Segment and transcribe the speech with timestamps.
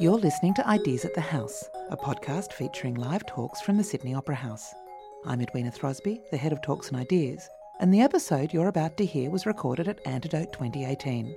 [0.00, 4.14] You're listening to Ideas at the House, a podcast featuring live talks from the Sydney
[4.14, 4.74] Opera House.
[5.26, 7.48] I'm Edwina Throsby, the head of Talks and Ideas,
[7.80, 11.34] and the episode you're about to hear was recorded at Antidote 2018.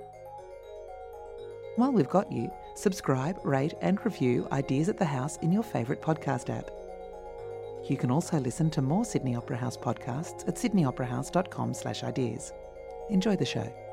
[1.76, 6.00] While we've got you, subscribe, rate, and review Ideas at the House in your favourite
[6.00, 6.70] podcast app.
[7.88, 12.52] You can also listen to more Sydney Opera House podcasts at sydneyoperahouse.com/ideas.
[13.10, 13.83] Enjoy the show.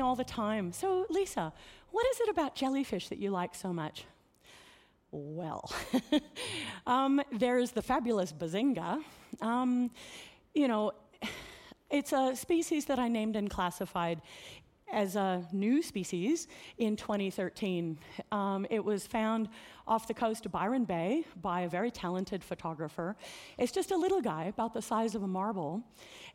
[0.00, 1.52] All the time, so Lisa,
[1.90, 4.04] what is it about jellyfish that you like so much?
[5.12, 5.70] Well,
[6.86, 9.02] um, there's the fabulous Bazinga.
[9.40, 9.90] Um,
[10.54, 10.92] you know,
[11.90, 14.22] it's a species that I named and classified
[14.92, 17.98] as a new species in 2013.
[18.32, 19.48] Um, it was found
[19.86, 23.16] off the coast of Byron Bay by a very talented photographer.
[23.58, 25.82] It's just a little guy, about the size of a marble.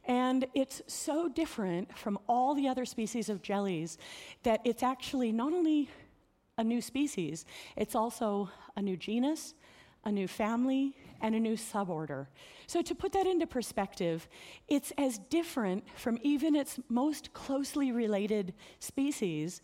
[0.05, 3.98] And it's so different from all the other species of jellies
[4.43, 5.90] that it's actually not only
[6.58, 9.54] a new species, it's also a new genus,
[10.05, 12.27] a new family, and a new suborder.
[12.68, 14.27] So, to put that into perspective,
[14.68, 19.62] it's as different from even its most closely related species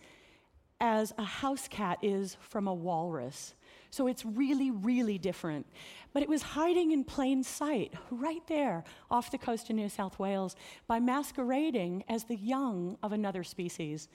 [0.81, 3.53] as a house cat is from a walrus.
[3.91, 5.67] So it's really, really different.
[6.13, 10.17] But it was hiding in plain sight, right there off the coast of New South
[10.17, 10.55] Wales,
[10.87, 14.09] by masquerading as the young of another species.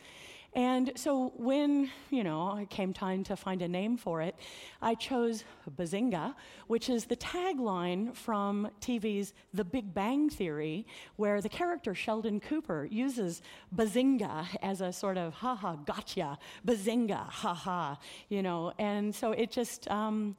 [0.56, 4.34] And so when, you know, it came time to find a name for it,
[4.80, 5.44] I chose
[5.76, 6.34] Bazinga,
[6.66, 12.88] which is the tagline from TV's The Big Bang Theory, where the character Sheldon Cooper
[12.90, 13.42] uses
[13.76, 17.96] Bazinga as a sort of, haha, gotcha, Bazinga, haha,
[18.30, 18.72] you know.
[18.78, 20.36] And so it just, um,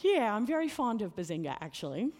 [0.00, 2.10] yeah, I'm very fond of Bazinga, actually.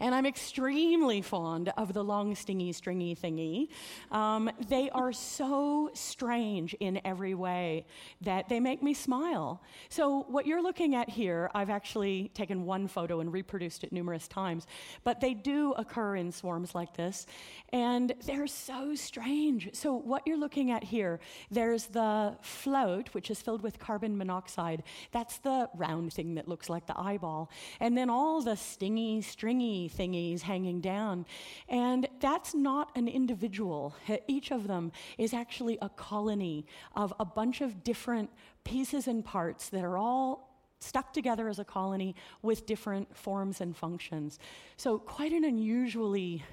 [0.00, 3.68] And I'm extremely fond of the long, stingy, stringy thingy.
[4.12, 7.84] Um, they are so strange in every way
[8.20, 9.60] that they make me smile.
[9.88, 14.28] So, what you're looking at here, I've actually taken one photo and reproduced it numerous
[14.28, 14.68] times,
[15.02, 17.26] but they do occur in swarms like this,
[17.72, 19.70] and they're so strange.
[19.72, 21.18] So, what you're looking at here,
[21.50, 24.84] there's the float, which is filled with carbon monoxide.
[25.10, 27.50] That's the round thing that looks like the eyeball.
[27.80, 31.26] And then all the stingy, stringy thingies hanging down.
[31.68, 33.94] And that's not an individual.
[34.26, 38.30] Each of them is actually a colony of a bunch of different
[38.64, 40.48] pieces and parts that are all
[40.80, 44.38] stuck together as a colony with different forms and functions.
[44.76, 46.44] So, quite an unusually,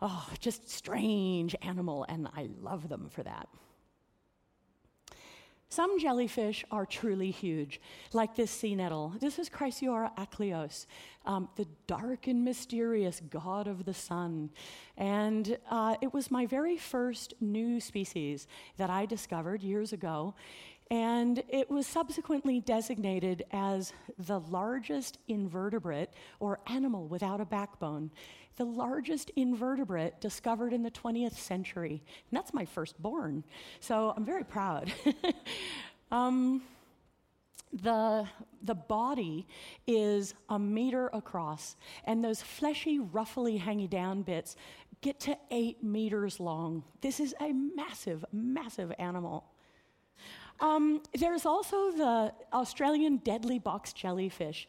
[0.00, 3.48] oh, just strange animal, and I love them for that.
[5.72, 7.80] Some jellyfish are truly huge,
[8.12, 9.14] like this sea nettle.
[9.18, 10.84] This is Chrysaora achlyos,
[11.24, 14.50] um, the dark and mysterious god of the sun.
[14.98, 20.34] And uh, it was my very first new species that I discovered years ago.
[20.92, 28.10] And it was subsequently designated as the largest invertebrate or animal without a backbone
[28.56, 32.02] the largest invertebrate discovered in the 20th century.
[32.30, 33.44] And that's my firstborn.
[33.80, 34.92] So I'm very proud.
[36.12, 36.60] um,
[37.72, 38.28] the,
[38.62, 39.46] the body
[39.86, 44.56] is a meter across, and those fleshy, ruffly, hangy down bits
[45.00, 46.84] get to eight meters long.
[47.00, 49.46] This is a massive, massive animal.
[50.60, 54.68] Um, there's also the Australian deadly box jellyfish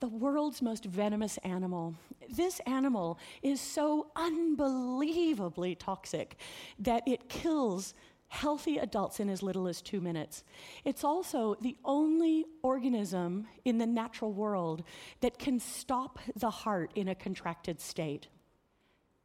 [0.00, 1.94] the world's most venomous animal.
[2.28, 6.36] This animal is so unbelievably toxic
[6.78, 7.94] that it kills
[8.28, 10.44] healthy adults in as little as two minutes.
[10.84, 14.82] It's also the only organism in the natural world
[15.20, 18.28] that can stop the heart in a contracted state.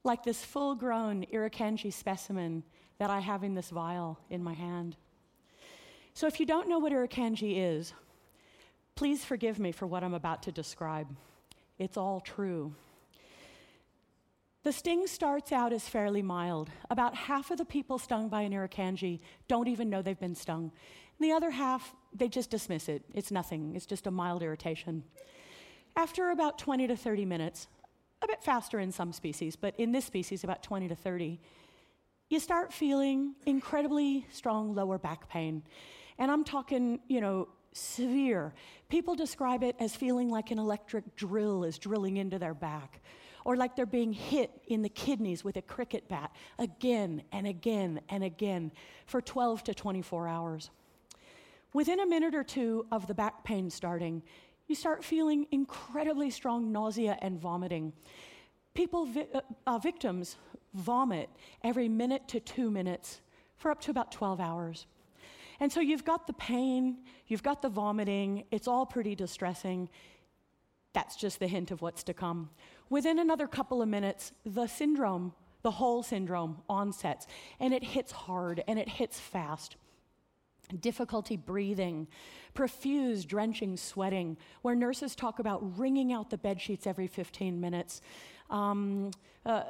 [0.06, 2.64] Like this full grown Irukandji specimen
[3.00, 4.96] that I have in this vial in my hand.
[6.19, 7.94] So, if you don't know what Irukandji is,
[9.00, 11.07] Please forgive me for what I'm about to describe.
[11.77, 12.75] It's all true.
[14.63, 16.69] The sting starts out as fairly mild.
[16.89, 20.63] About half of the people stung by an irukandji don't even know they've been stung.
[20.63, 23.06] And the other half, they just dismiss it.
[23.13, 25.06] It's nothing, it's just a mild irritation.
[25.95, 27.69] After about 20 to 30 minutes,
[28.21, 31.39] a bit faster in some species, but in this species, about 20 to 30,
[32.27, 35.63] you start feeling incredibly strong lower back pain.
[36.19, 38.54] And I'm talking, you know, severe.
[38.89, 43.01] People describe it as feeling like an electric drill is drilling into their back,
[43.45, 48.01] or like they're being hit in the kidneys with a cricket bat again and again
[48.10, 48.71] and again
[49.06, 50.69] for 12 to 24 hours.
[51.74, 54.21] Within a minute or two of the back pain starting,
[54.68, 57.94] you start feeling incredibly strong nausea and vomiting.
[58.74, 59.27] People, vi-
[59.66, 60.36] uh, victims,
[60.74, 61.30] vomit
[61.63, 63.21] every minute to two minutes
[63.57, 64.86] for up to about 12 hours.
[65.59, 69.89] And so you've got the pain, you've got the vomiting, it's all pretty distressing.
[70.94, 72.50] That's just the hint of what's to come.
[72.89, 77.27] Within another couple of minutes, the syndrome, the whole syndrome, onsets,
[77.59, 79.75] and it hits hard and it hits fast
[80.77, 82.07] difficulty breathing,
[82.53, 88.01] profuse, drenching sweating, where nurses talk about wringing out the bed sheets every 15 minutes,
[88.50, 89.12] um,
[89.46, 89.63] uh,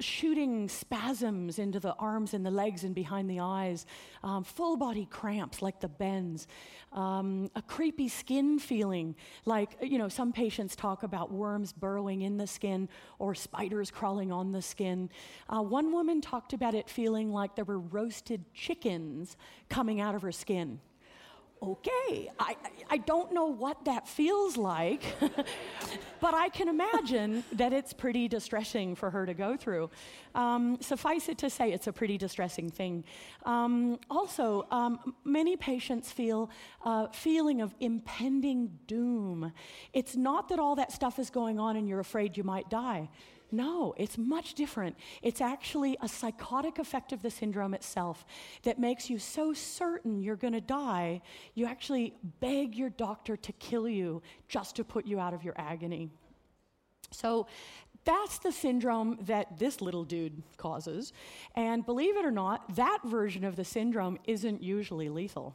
[0.00, 3.86] shooting spasms into the arms and the legs and behind the eyes,
[4.22, 6.46] um, full body cramps like the bends,
[6.92, 9.14] um, a creepy skin feeling,
[9.44, 12.88] like, you know, some patients talk about worms burrowing in the skin
[13.18, 15.08] or spiders crawling on the skin.
[15.48, 19.36] Uh, one woman talked about it feeling like there were roasted chickens
[19.68, 20.80] coming out of her skin
[21.62, 22.56] okay, I,
[22.90, 25.02] I don't know what that feels like,
[26.20, 29.90] but I can imagine that it's pretty distressing for her to go through.
[30.34, 33.04] Um, suffice it to say, it's a pretty distressing thing.
[33.44, 36.50] Um, also, um, many patients feel
[36.84, 39.52] a feeling of impending doom.
[39.92, 43.08] It's not that all that stuff is going on and you're afraid you might die.
[43.50, 44.96] No, it's much different.
[45.22, 48.26] It's actually a psychotic effect of the syndrome itself
[48.62, 51.22] that makes you so certain you're going to die,
[51.54, 55.54] you actually beg your doctor to kill you just to put you out of your
[55.56, 56.10] agony.
[57.10, 57.46] So,
[58.04, 61.12] that's the syndrome that this little dude causes.
[61.54, 65.54] And believe it or not, that version of the syndrome isn't usually lethal.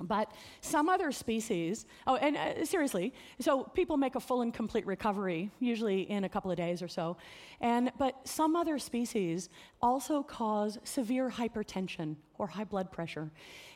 [0.00, 4.86] But some other species, oh, and uh, seriously, so people make a full and complete
[4.86, 7.16] recovery, usually in a couple of days or so.
[7.60, 9.48] And, but some other species
[9.82, 13.30] also cause severe hypertension or high blood pressure.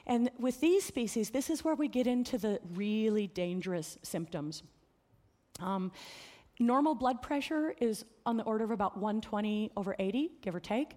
[0.07, 4.63] And with these species, this is where we get into the really dangerous symptoms.
[5.61, 5.93] Um,
[6.59, 10.97] normal blood pressure is on the order of about 120 over 80, give or take.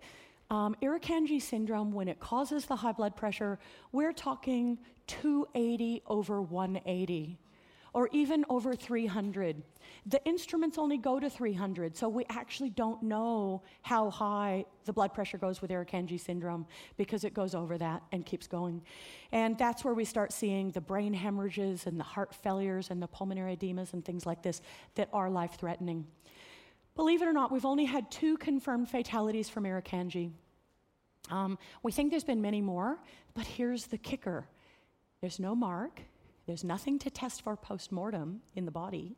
[0.50, 3.60] Um, Irukandji syndrome, when it causes the high blood pressure,
[3.92, 4.78] we're talking
[5.08, 7.38] 280 over 180
[7.94, 9.62] or even over 300.
[10.06, 15.14] The instruments only go to 300, so we actually don't know how high the blood
[15.14, 16.66] pressure goes with Irukandji syndrome
[16.96, 18.84] because it goes over that and keeps going.
[19.32, 23.08] And that's where we start seeing the brain hemorrhages and the heart failures and the
[23.08, 24.62] pulmonary edemas and things like this
[24.96, 26.06] that are life threatening.
[26.98, 30.32] Believe it or not, we've only had two confirmed fatalities from Irukandji.
[31.30, 32.98] Um, we think there's been many more,
[33.36, 34.48] but here's the kicker
[35.22, 36.02] there's no mark,
[36.48, 39.16] there's nothing to test for post mortem in the body,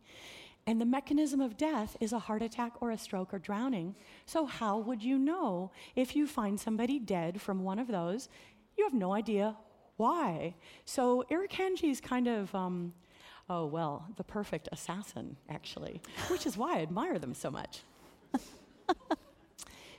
[0.67, 3.95] and the mechanism of death is a heart attack or a stroke or drowning.
[4.25, 8.27] So, how would you know if you find somebody dead from one of those?
[8.77, 9.55] You have no idea
[9.95, 10.55] why.
[10.83, 12.53] So, Irukandji is kind of.
[12.53, 12.93] Um,
[13.49, 17.79] oh, well, the perfect assassin, actually, which is why I admire them so much.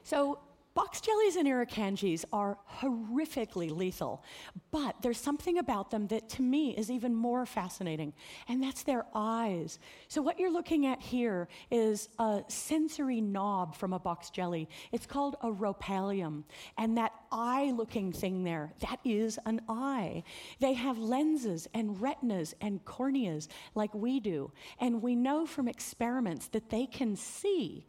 [0.04, 0.38] so,
[0.72, 4.22] Box jellies and irukandjis are horrifically lethal,
[4.70, 8.12] but there's something about them that to me is even more fascinating,
[8.46, 9.80] and that's their eyes.
[10.06, 14.68] So, what you're looking at here is a sensory knob from a box jelly.
[14.92, 16.44] It's called a rhopalium,
[16.78, 20.22] and that eye looking thing there, that is an eye.
[20.60, 26.46] They have lenses and retinas and corneas like we do, and we know from experiments
[26.48, 27.88] that they can see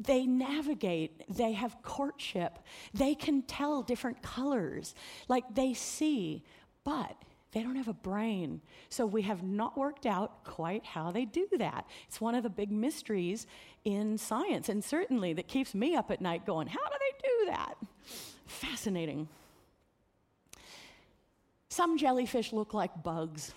[0.00, 2.58] they navigate, they have courtship,
[2.94, 4.94] they can tell different colors,
[5.28, 6.44] like they see,
[6.84, 7.16] but
[7.52, 8.60] they don't have a brain.
[8.90, 11.86] So we have not worked out quite how they do that.
[12.06, 13.46] It's one of the big mysteries
[13.84, 17.50] in science, and certainly that keeps me up at night going, how do they do
[17.50, 17.74] that?
[18.46, 19.28] Fascinating.
[21.70, 23.54] Some jellyfish look like bugs.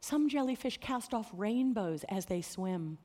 [0.00, 2.98] Some jellyfish cast off rainbows as they swim.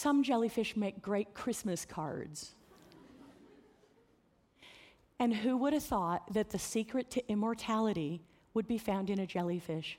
[0.00, 2.54] Some jellyfish make great Christmas cards.
[5.18, 8.22] and who would have thought that the secret to immortality
[8.54, 9.98] would be found in a jellyfish?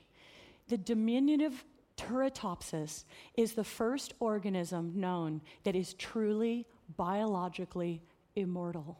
[0.66, 1.64] The diminutive
[1.96, 3.04] Turritopsis
[3.36, 6.66] is the first organism known that is truly
[6.96, 8.02] biologically
[8.34, 8.98] immortal.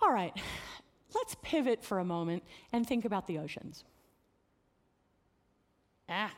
[0.00, 0.40] All right,
[1.16, 3.82] let's pivot for a moment and think about the oceans.
[6.08, 6.32] Ah,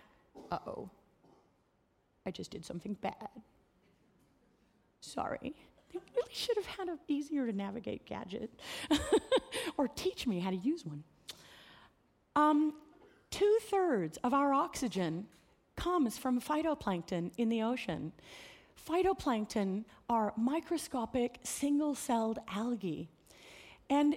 [0.51, 0.91] uh oh.
[2.27, 3.29] I just did something bad.
[5.01, 5.55] Sorry.
[5.93, 8.51] They really should have had an easier to navigate gadget
[9.79, 11.05] or teach me how to use one.
[12.35, 12.75] Um,
[13.31, 15.27] Two thirds of our oxygen
[15.77, 18.13] comes from phytoplankton in the ocean.
[18.89, 23.11] Phytoplankton are microscopic single celled algae.
[23.91, 24.17] And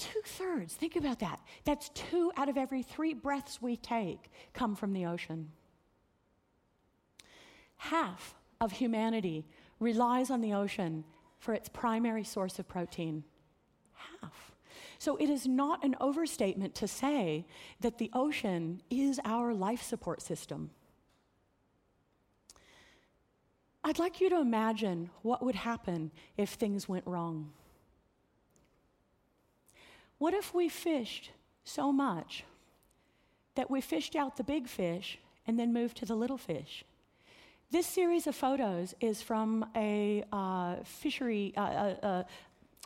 [0.00, 1.40] Two thirds, think about that.
[1.66, 5.50] That's two out of every three breaths we take come from the ocean.
[7.84, 9.46] Half of humanity
[9.78, 11.02] relies on the ocean
[11.38, 13.24] for its primary source of protein.
[13.94, 14.52] Half.
[14.98, 17.46] So it is not an overstatement to say
[17.80, 20.70] that the ocean is our life support system.
[23.82, 27.50] I'd like you to imagine what would happen if things went wrong.
[30.18, 31.30] What if we fished
[31.64, 32.44] so much
[33.54, 36.84] that we fished out the big fish and then moved to the little fish?
[37.72, 42.22] This series of photos is from a uh, fishery, uh, uh, uh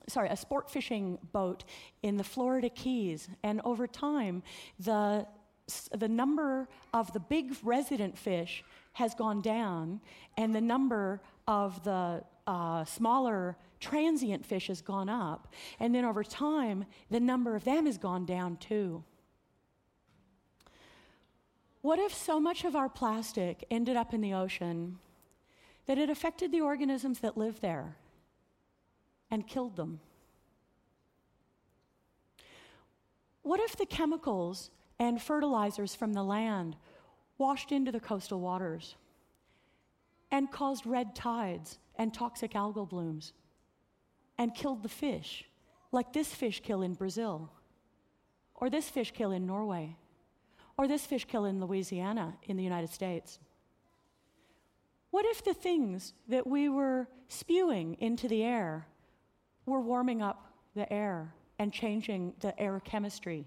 [0.06, 1.64] sorry, a sport fishing boat
[2.02, 3.30] in the Florida Keys.
[3.42, 4.42] And over time,
[4.78, 5.26] the,
[5.96, 8.62] the number of the big resident fish
[8.92, 10.02] has gone down,
[10.36, 15.50] and the number of the uh, smaller transient fish has gone up.
[15.80, 19.02] And then over time, the number of them has gone down too.
[21.84, 25.00] What if so much of our plastic ended up in the ocean
[25.84, 27.98] that it affected the organisms that live there
[29.30, 30.00] and killed them?
[33.42, 36.74] What if the chemicals and fertilizers from the land
[37.36, 38.94] washed into the coastal waters
[40.30, 43.34] and caused red tides and toxic algal blooms?
[44.38, 45.44] and killed the fish,
[45.92, 47.52] like this fish kill in Brazil,
[48.54, 49.96] or this fish kill in Norway,
[50.76, 53.38] or this fish kill in Louisiana in the United States.
[55.10, 58.86] What if the things that we were spewing into the air
[59.66, 63.46] were warming up the air and changing the air chemistry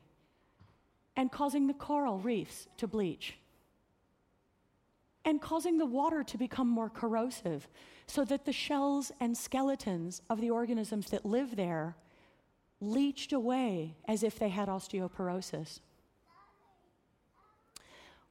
[1.15, 3.37] and causing the coral reefs to bleach?
[5.27, 7.67] and causing the water to become more corrosive
[8.07, 11.97] so that the shells and skeletons of the organisms that live there
[12.79, 15.81] leached away as if they had osteoporosis.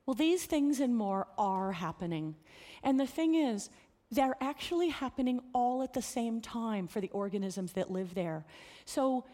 [0.06, 2.36] Well, these things and more are happening.
[2.82, 3.68] And the thing is,
[4.12, 8.44] they're actually happening all at the same time for the organisms that live there.
[8.84, 9.24] So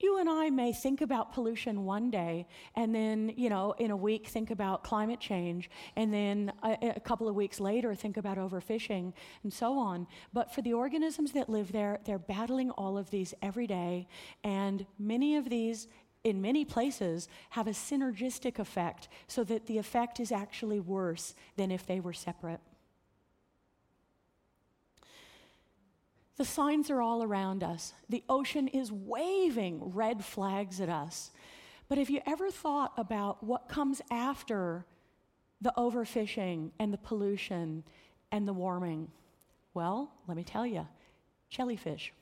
[0.00, 3.96] you and I may think about pollution one day, and then, you know, in a
[3.96, 8.38] week think about climate change, and then a, a, couple of weeks later think about
[8.38, 10.06] overfishing, and so on.
[10.32, 14.06] But for the organisms that live there, they're battling all of these every day,
[14.44, 15.88] and many of these.
[16.24, 21.70] In many places, have a synergistic effect so that the effect is actually worse than
[21.70, 22.60] if they were separate.
[26.36, 27.92] The signs are all around us.
[28.08, 31.32] The ocean is waving red flags at us.
[31.88, 34.84] But have you ever thought about what comes after
[35.60, 37.82] the overfishing and the pollution
[38.30, 39.10] and the warming?
[39.74, 40.86] Well, let me tell you
[41.50, 42.12] jellyfish.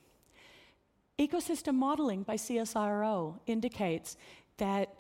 [1.18, 4.16] Ecosystem modeling by CSIRO indicates
[4.58, 4.94] that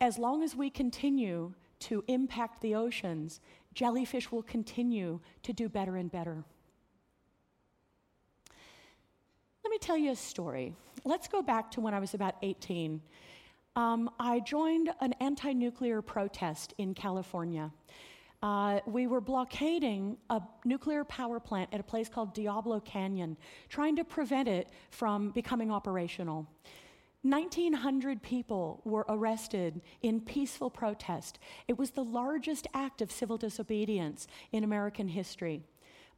[0.00, 3.40] as long as we continue to impact the oceans,
[3.74, 6.44] jellyfish will continue to do better and better.
[9.64, 10.74] Let me tell you a story.
[11.04, 13.00] Let's go back to when I was about 18.
[13.76, 17.70] Um, I joined an anti nuclear protest in California.
[18.42, 23.36] Uh, we were blockading a nuclear power plant at a place called Diablo Canyon,
[23.68, 26.46] trying to prevent it from becoming operational.
[27.22, 31.40] 1,900 people were arrested in peaceful protest.
[31.66, 35.64] It was the largest act of civil disobedience in American history,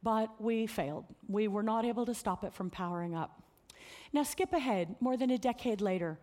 [0.03, 1.05] but we failed.
[1.27, 3.41] We were not able to stop it from powering up.
[4.13, 6.19] Now, skip ahead more than a decade later.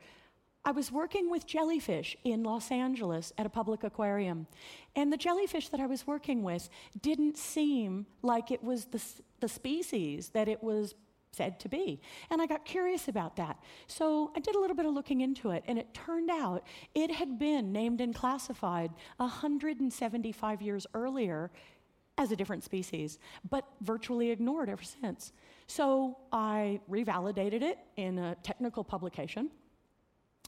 [0.65, 4.47] I was working with jellyfish in Los Angeles at a public aquarium,
[4.95, 6.69] and the jellyfish that I was working with
[7.00, 9.03] didn't seem like it was the,
[9.41, 10.95] the species that it was
[11.33, 12.00] said to be.
[12.31, 13.59] And I got curious about that.
[13.87, 17.11] So I did a little bit of looking into it, and it turned out it
[17.11, 21.50] had been named and classified 175 years earlier
[22.19, 25.33] as a different species, but virtually ignored ever since.
[25.69, 29.50] So I revalidated it in a technical publication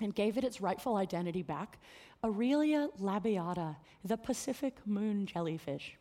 [0.00, 1.78] and gave it its rightful identity back
[2.22, 5.96] Aurelia labiata, the Pacific moon jellyfish.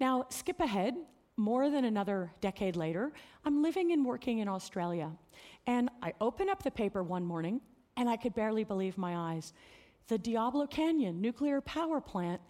[0.00, 0.96] Now, skip ahead,
[1.36, 3.12] more than another decade later,
[3.44, 5.12] I'm living and working in Australia.
[5.66, 7.60] And I open up the paper one morning
[7.96, 9.52] and I could barely believe my eyes.
[10.08, 12.40] The Diablo Canyon nuclear power plant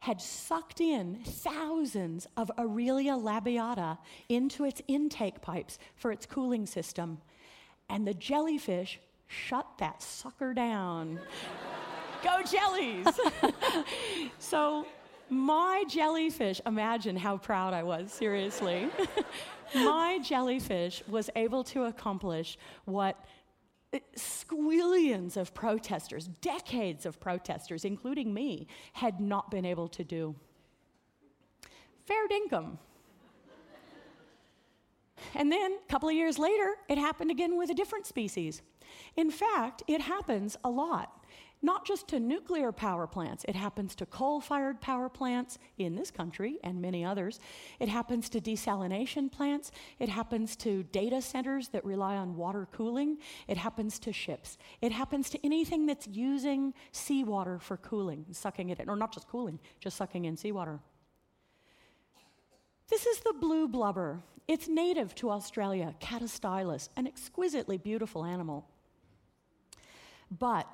[0.00, 3.96] had sucked in thousands of Aurelia labiata
[4.28, 7.18] into its intake pipes for its cooling system.
[7.88, 11.20] And the jellyfish shut that sucker down.
[12.22, 13.06] Go jellies!
[14.38, 14.86] so,
[15.28, 18.88] my jellyfish, imagine how proud I was, seriously.
[19.74, 23.24] my jellyfish was able to accomplish what
[23.92, 30.34] eh, squillions of protesters, decades of protesters, including me, had not been able to do.
[32.04, 32.78] Fair dinkum.
[35.34, 38.62] And then a couple of years later, it happened again with a different species.
[39.16, 41.24] In fact, it happens a lot
[41.64, 46.10] not just to nuclear power plants, it happens to coal fired power plants in this
[46.10, 47.40] country and many others.
[47.80, 49.72] It happens to desalination plants.
[49.98, 53.16] It happens to data centers that rely on water cooling.
[53.48, 54.58] It happens to ships.
[54.82, 59.26] It happens to anything that's using seawater for cooling, sucking it in, or not just
[59.28, 60.80] cooling, just sucking in seawater.
[62.90, 64.22] This is the blue blubber.
[64.46, 68.68] It's native to Australia, Catostylus, an exquisitely beautiful animal.
[70.38, 70.66] But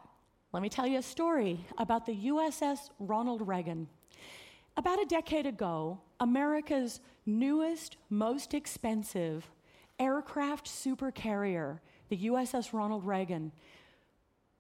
[0.53, 3.89] let me tell you a story about the USS Ronald Reagan.
[4.77, 9.51] About a decade ago, America's newest, most expensive
[9.99, 13.53] aircraft supercarrier, the USS Ronald Reagan,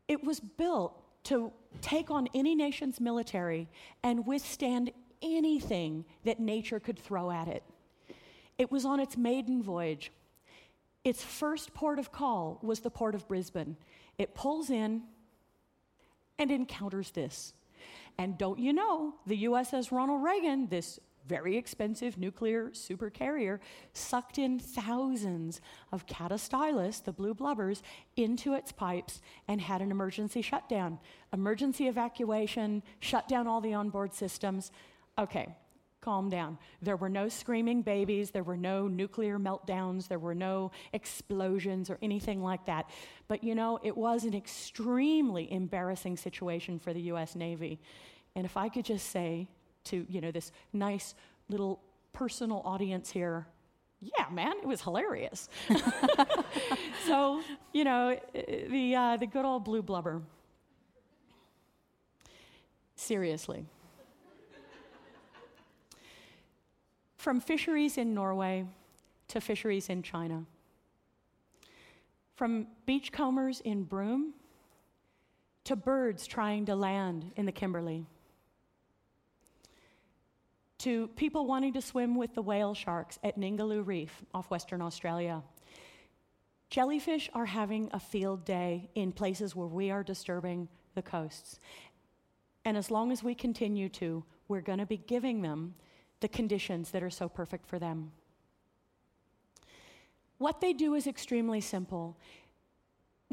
[0.06, 3.68] it was built to take on any nation's military
[4.02, 4.90] and withstand
[5.22, 7.62] anything that nature could throw at it.
[8.58, 10.12] It was on its maiden voyage.
[11.04, 13.76] Its first port of call was the port of Brisbane.
[14.20, 15.04] It pulls in,
[16.38, 17.54] and encounters this.
[18.18, 23.60] And don't you know, the USS Ronald Reagan, this very expensive nuclear supercarrier,
[23.94, 27.80] sucked in thousands of catostylus, the blue blubbers,
[28.14, 30.98] into its pipes and had an emergency shutdown.
[31.32, 34.70] Emergency evacuation, shut down all the onboard systems.
[35.18, 35.48] Okay,
[36.00, 36.58] calm down.
[36.80, 41.98] There were no screaming babies, there were no nuclear meltdowns, there were no explosions or
[42.02, 42.88] anything like that.
[43.28, 47.80] But you know, it was an extremely embarrassing situation for the US Navy.
[48.34, 49.48] And if I could just say
[49.84, 51.14] to, you know, this nice
[51.48, 51.80] little
[52.12, 53.46] personal audience here,
[54.00, 55.48] yeah, man, it was hilarious.
[57.06, 57.42] so,
[57.72, 60.22] you know, the, uh, the good old blue blubber.
[62.96, 63.66] Seriously.
[67.20, 68.64] From fisheries in Norway
[69.28, 70.42] to fisheries in China,
[72.34, 74.32] from beachcombers in Broome
[75.64, 78.06] to birds trying to land in the Kimberley,
[80.78, 85.42] to people wanting to swim with the whale sharks at Ningaloo Reef off Western Australia.
[86.70, 91.60] Jellyfish are having a field day in places where we are disturbing the coasts.
[92.64, 95.74] And as long as we continue to, we're going to be giving them
[96.20, 98.12] the conditions that are so perfect for them.
[100.38, 102.16] What they do is extremely simple.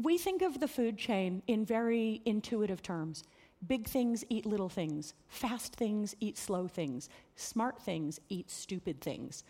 [0.02, 3.24] We think of the food chain in very intuitive terms.
[3.66, 9.42] Big things eat little things, fast things eat slow things, smart things eat stupid things.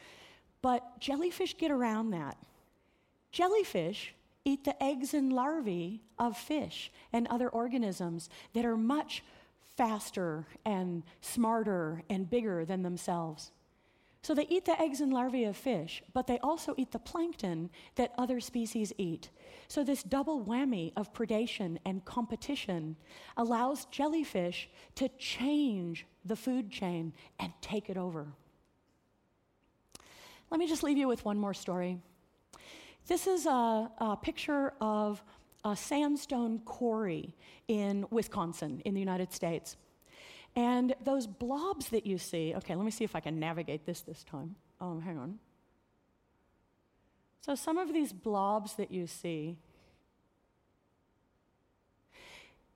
[0.62, 2.38] But jellyfish get around that.
[3.32, 9.22] Jellyfish eat the eggs and larvae of fish and other organisms that are much
[9.78, 13.52] faster and smarter and bigger than themselves.
[14.22, 17.70] So they eat the eggs and larvae of fish, but they also eat the plankton
[17.94, 19.30] that other species eat.
[19.68, 22.96] So this double whammy of predation and competition
[23.36, 28.26] allows jellyfish to change the food chain and take it over.
[30.50, 31.98] Let me just leave you with one more story.
[33.06, 35.22] This is a, a picture of
[35.70, 37.34] a sandstone quarry
[37.66, 39.76] in Wisconsin, in the United States.
[40.56, 44.00] And those blobs that you see, okay, let me see if I can navigate this
[44.00, 44.56] this time.
[44.80, 45.38] Oh, hang on.
[47.40, 49.56] So, some of these blobs that you see,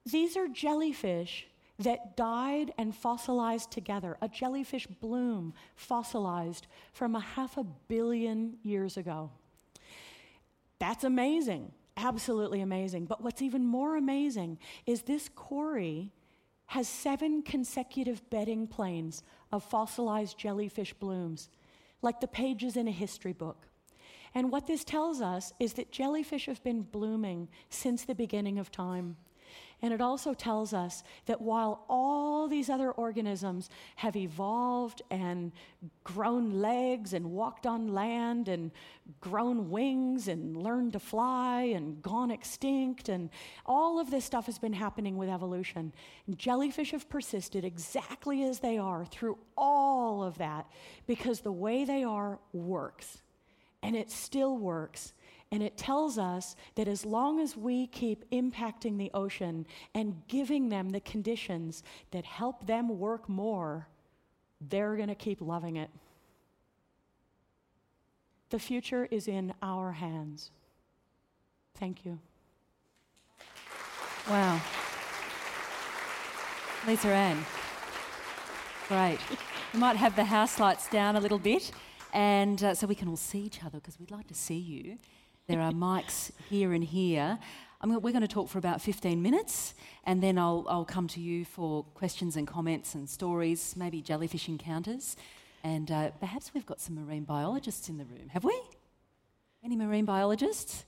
[0.06, 1.46] these are jellyfish
[1.78, 4.16] that died and fossilized together.
[4.20, 9.30] A jellyfish bloom fossilized from a half a billion years ago.
[10.78, 13.06] That's amazing absolutely amazing.
[13.06, 16.12] But what's even more amazing is this quarry
[16.66, 21.50] has seven consecutive bedding planes of fossilized jellyfish blooms,
[22.00, 23.66] like the pages in a history book.
[24.34, 28.70] And what this tells us is that jellyfish have been blooming since the beginning of
[28.70, 29.16] time.
[29.82, 35.50] And it also tells us that while all these other organisms have evolved and
[36.04, 38.70] grown legs and walked on land and
[39.20, 43.28] grown wings and learned to fly and gone extinct, and
[43.66, 45.92] all of this stuff has been happening with evolution.
[46.36, 50.66] Jellyfish have persisted exactly as they are through all of that
[51.08, 53.20] because the way they are works.
[53.82, 55.12] And it still works
[55.52, 60.70] and it tells us that as long as we keep impacting the ocean and giving
[60.70, 63.86] them the conditions that help them work more,
[64.70, 65.90] they're going to keep loving it.
[68.48, 70.50] The future is in our hands.
[71.74, 72.18] Thank you.
[74.30, 74.58] Wow.
[76.86, 77.44] Lisa Ann.
[78.88, 79.18] Great.
[79.74, 81.72] We might have the house lights down a little bit,
[82.14, 84.98] and uh, so we can all see each other because we'd like to see you.
[85.48, 87.38] There are mics here and here.
[87.80, 89.74] I'm, we're going to talk for about 15 minutes,
[90.04, 94.48] and then I'll, I'll come to you for questions and comments and stories, maybe jellyfish
[94.48, 95.16] encounters.
[95.64, 98.28] And uh, perhaps we've got some marine biologists in the room.
[98.28, 98.58] Have we?
[99.64, 100.84] Any marine biologists?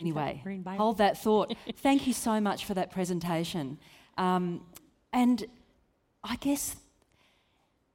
[0.00, 0.42] Anyway,
[0.76, 1.54] hold that thought.
[1.76, 3.78] Thank you so much for that presentation.
[4.18, 4.66] Um,
[5.14, 5.46] and
[6.22, 6.76] I guess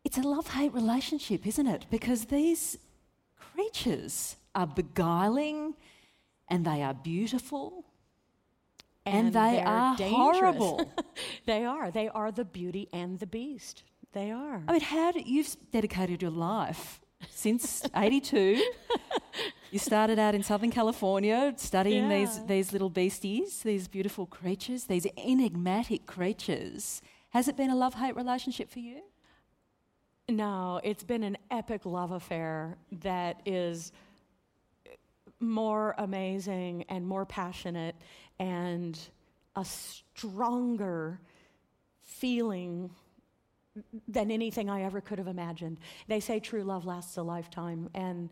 [0.04, 1.86] it's a love hate relationship, isn't it?
[1.92, 2.78] Because these
[3.38, 5.76] creatures are beguiling
[6.50, 7.86] and they are beautiful
[9.06, 10.16] and, and they are dangerous.
[10.16, 10.94] horrible.
[11.46, 11.92] they are.
[11.92, 13.84] They are the beauty and the beast.
[14.14, 14.64] They are.
[14.68, 18.64] I mean, how do you've dedicated your life since 82?
[19.72, 22.20] you started out in Southern California studying yeah.
[22.20, 27.02] these, these little beasties, these beautiful creatures, these enigmatic creatures.
[27.30, 29.02] Has it been a love hate relationship for you?
[30.30, 33.92] No, it's been an epic love affair that is
[35.44, 37.96] more amazing and more passionate
[38.40, 39.00] and
[39.56, 41.20] a stronger
[42.02, 42.90] feeling
[44.08, 45.78] than anything I ever could have imagined.
[46.08, 48.30] They say true love lasts a lifetime, and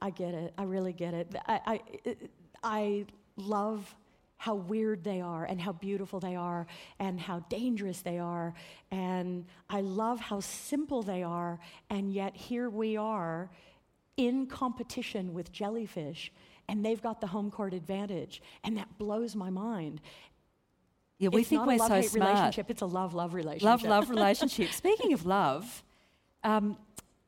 [0.00, 0.54] I get it.
[0.56, 1.34] I really get it.
[1.46, 2.16] I, I,
[2.62, 3.06] I
[3.36, 3.94] love
[4.36, 6.66] how weird they are and how beautiful they are
[7.00, 8.54] and how dangerous they are.
[8.92, 11.58] And I love how simple they are.
[11.90, 13.50] And yet here we are
[14.18, 16.30] in competition with jellyfish
[16.68, 18.42] and they've got the home court advantage.
[18.62, 20.02] And that blows my mind.
[21.18, 22.30] Yeah, we it's think we're so smart.
[22.30, 22.70] Relationship.
[22.70, 23.64] It's a love love relationship.
[23.64, 24.70] Love love relationship.
[24.72, 25.82] Speaking of love,
[26.44, 26.76] um,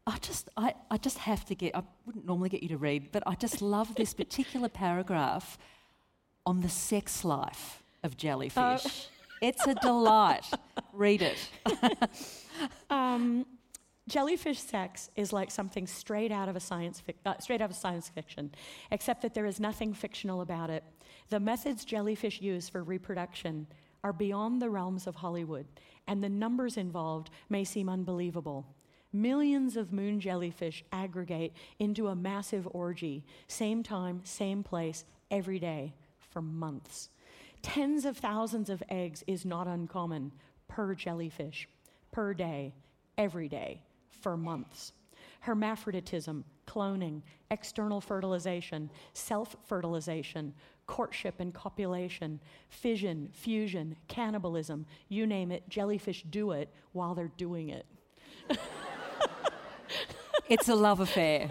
[0.06, 1.74] I just I, I just have to get.
[1.74, 5.58] I wouldn't normally get you to read, but I just love this particular paragraph
[6.46, 8.56] on the sex life of jellyfish.
[8.56, 8.88] Uh,
[9.42, 10.44] it's a delight.
[10.92, 11.38] Read it.
[12.90, 13.46] um,
[14.08, 18.08] jellyfish sex is like something straight out of a science uh, straight out of science
[18.08, 18.52] fiction,
[18.90, 20.84] except that there is nothing fictional about it.
[21.28, 23.66] The methods jellyfish use for reproduction
[24.02, 25.66] are beyond the realms of Hollywood,
[26.06, 28.66] and the numbers involved may seem unbelievable.
[29.12, 35.94] Millions of moon jellyfish aggregate into a massive orgy, same time, same place, every day
[36.18, 37.10] for months.
[37.62, 40.32] Tens of thousands of eggs is not uncommon
[40.68, 41.68] per jellyfish,
[42.10, 42.74] per day,
[43.18, 43.82] every day,
[44.20, 44.92] for months.
[45.40, 50.54] Hermaphroditism, cloning, external fertilization, self fertilization,
[50.86, 57.70] courtship and copulation, fission, fusion, cannibalism, you name it, jellyfish do it while they're doing
[57.70, 57.86] it.
[60.48, 61.48] it's a love affair.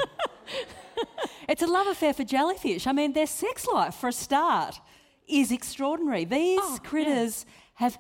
[1.50, 2.86] It's a love affair for jellyfish.
[2.86, 4.80] I mean, their sex life, for a start,
[5.28, 6.24] is extraordinary.
[6.24, 7.54] These oh, critters yeah.
[7.86, 7.98] have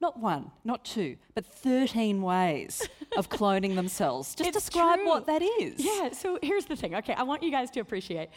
[0.00, 4.34] not one, not two, but 13 ways of cloning themselves.
[4.34, 5.06] Just it's describe true.
[5.06, 5.74] what that is.
[5.78, 6.94] Yeah, so here's the thing.
[6.96, 8.30] Okay, I want you guys to appreciate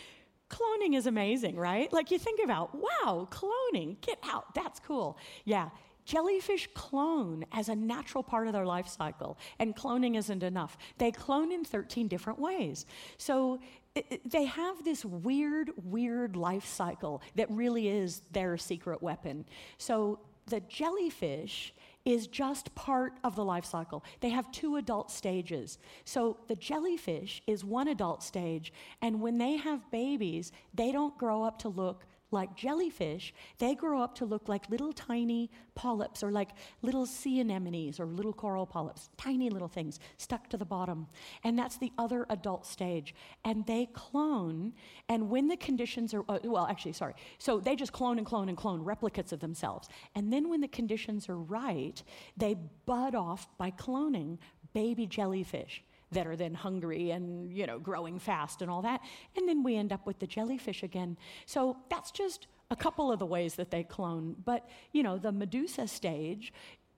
[0.49, 1.91] cloning is amazing, right?
[1.91, 5.17] Like you think about, wow, cloning, get out, that's cool.
[5.45, 5.69] Yeah,
[6.05, 10.77] Jellyfish clone as a natural part of their life cycle, and cloning isn't enough.
[10.97, 12.85] They clone in 13 different ways.
[13.17, 13.59] So
[13.95, 19.45] it, it, they have this weird, weird life cycle that really is their secret weapon.
[19.77, 21.73] So the jellyfish
[22.05, 24.03] is just part of the life cycle.
[24.19, 25.77] They have two adult stages.
[26.03, 31.43] So the jellyfish is one adult stage, and when they have babies, they don't grow
[31.43, 36.31] up to look like jellyfish, they grow up to look like little tiny polyps or
[36.31, 36.49] like
[36.81, 41.07] little sea anemones or little coral polyps, tiny little things stuck to the bottom.
[41.43, 43.15] And that's the other adult stage.
[43.45, 44.73] And they clone,
[45.07, 47.13] and when the conditions are, uh, well, actually, sorry.
[47.37, 49.87] So they just clone and clone and clone replicates of themselves.
[50.15, 52.01] And then when the conditions are right,
[52.35, 54.39] they bud off by cloning
[54.73, 55.83] baby jellyfish
[56.13, 59.01] that are then hungry and, you know, growing fast and all that.
[59.35, 61.17] And then we end up with the jellyfish again.
[61.45, 64.35] So that's just a couple of the ways that they clone.
[64.43, 66.53] But, you know, the Medusa stage,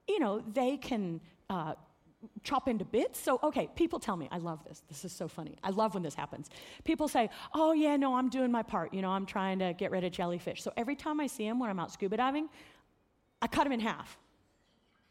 [0.08, 1.22] you know, they can.
[1.50, 1.74] Uh,
[2.44, 3.20] chop into bits.
[3.20, 4.82] So, okay, people tell me, I love this.
[4.88, 5.58] This is so funny.
[5.64, 6.50] I love when this happens.
[6.84, 8.94] People say, oh, yeah, no, I'm doing my part.
[8.96, 10.64] You know, I'm trying to get rid of jellyfish.
[10.64, 12.50] So every time I see them when I'm out scuba diving,
[13.42, 14.18] I cut them in half.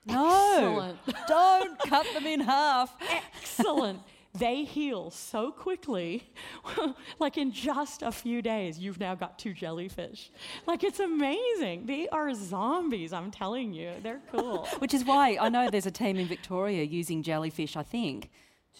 [0.07, 0.95] No,
[1.29, 2.95] don't cut them in half.
[3.37, 4.01] Excellent.
[4.37, 6.29] They heal so quickly,
[7.21, 10.33] like in just a few days, you've now got two jellyfish.
[10.67, 11.87] Like it's amazing.
[11.87, 13.93] They are zombies, I'm telling you.
[14.03, 14.67] They're cool.
[14.79, 18.31] Which is why I know there's a team in Victoria using jellyfish, I think,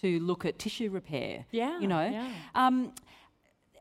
[0.01, 1.45] to look at tissue repair.
[1.51, 1.79] Yeah.
[1.79, 2.05] You know?
[2.09, 2.29] Yeah.
[2.53, 2.91] Um,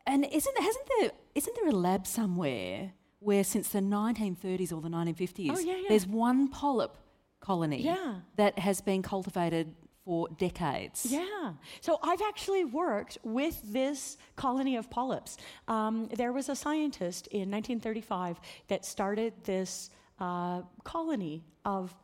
[0.06, 4.88] and isn't, hasn't there, isn't there a lab somewhere where since the 1930s or the
[4.88, 5.82] 1950s, Oh, yeah, yeah.
[5.88, 6.96] there's one polyp
[7.44, 8.14] colony Yeah.
[8.36, 9.66] that has been cultivated
[10.04, 11.06] for decades.
[11.08, 11.52] Yeah.
[11.80, 15.36] So I've actually worked with this colony of polyps.
[15.68, 21.94] Um, there was a scientist in 1935 that started this uh, colony of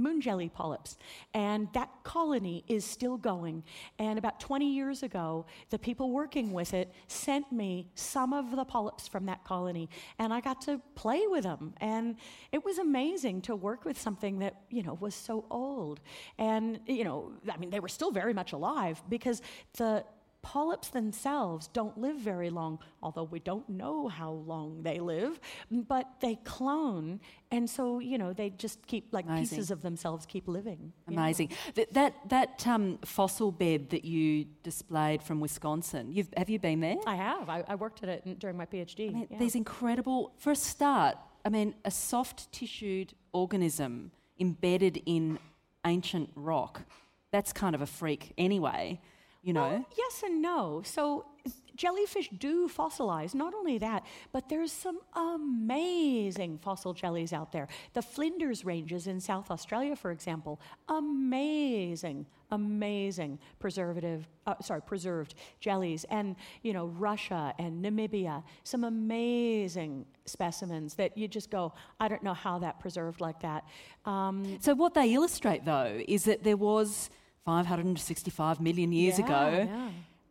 [0.00, 0.96] moon jelly polyps.
[1.34, 3.62] And that colony is still going.
[3.98, 8.64] And about 20 years ago, the people working with it sent me some of the
[8.64, 9.88] polyps from that colony.
[10.18, 11.74] And I got to play with them.
[11.80, 12.16] And
[12.52, 16.00] it was amazing to work with something that, you know, was so old.
[16.38, 19.42] And, you know, I mean, they were still very much alive because
[19.74, 20.04] the
[20.42, 25.38] polyps themselves don't live very long, although we don't know how long they live,
[25.70, 29.56] but they clone, and so, you know, they just keep, like, Amazing.
[29.58, 30.92] pieces of themselves keep living.
[31.08, 31.50] Amazing.
[31.74, 36.80] Th- that that um, fossil bed that you displayed from Wisconsin, you've, have you been
[36.80, 36.96] there?
[37.06, 37.48] I have.
[37.48, 39.10] I, I worked at it during my PhD.
[39.10, 39.38] I mean, yeah.
[39.38, 45.38] These incredible, for a start, I mean, a soft tissued organism embedded in
[45.86, 46.82] ancient rock,
[47.30, 49.00] that's kind of a freak anyway,
[49.42, 49.68] you know?
[49.68, 50.82] Well, yes and no.
[50.84, 51.26] So
[51.74, 53.34] jellyfish do fossilize.
[53.34, 57.68] Not only that, but there's some amazing fossil jellies out there.
[57.94, 66.04] The Flinders Ranges in South Australia, for example, amazing, amazing preservative, uh, sorry, preserved jellies.
[66.10, 72.22] And you know, Russia and Namibia, some amazing specimens that you just go, I don't
[72.22, 73.64] know how that preserved like that.
[74.04, 77.08] Um, So, what they illustrate, though, is that there was
[77.44, 79.90] 565 million years yeah, ago yeah.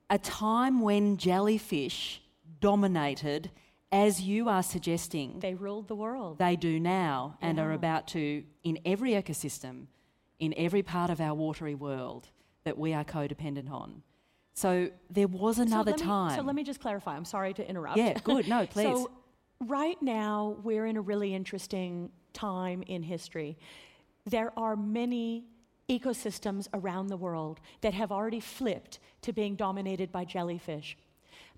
[0.10, 2.22] a time when jellyfish
[2.60, 3.52] dominated,
[3.92, 6.38] as you are suggesting they ruled the world.
[6.38, 9.88] they do now and are about to in every ecosystem,
[10.40, 12.30] in every part of our watery world
[12.64, 14.04] that we are codependent on.
[14.54, 16.36] So there was another so me, time.
[16.38, 17.16] So let me just clarify.
[17.16, 17.98] I'm sorry to interrupt.
[17.98, 18.48] Yeah, good.
[18.48, 18.84] No, please.
[18.84, 19.10] So
[19.62, 23.58] right now we're in a really interesting time in history.
[24.26, 25.46] There are many
[25.90, 30.98] ecosystems around the world that have already flipped to being dominated by jellyfish.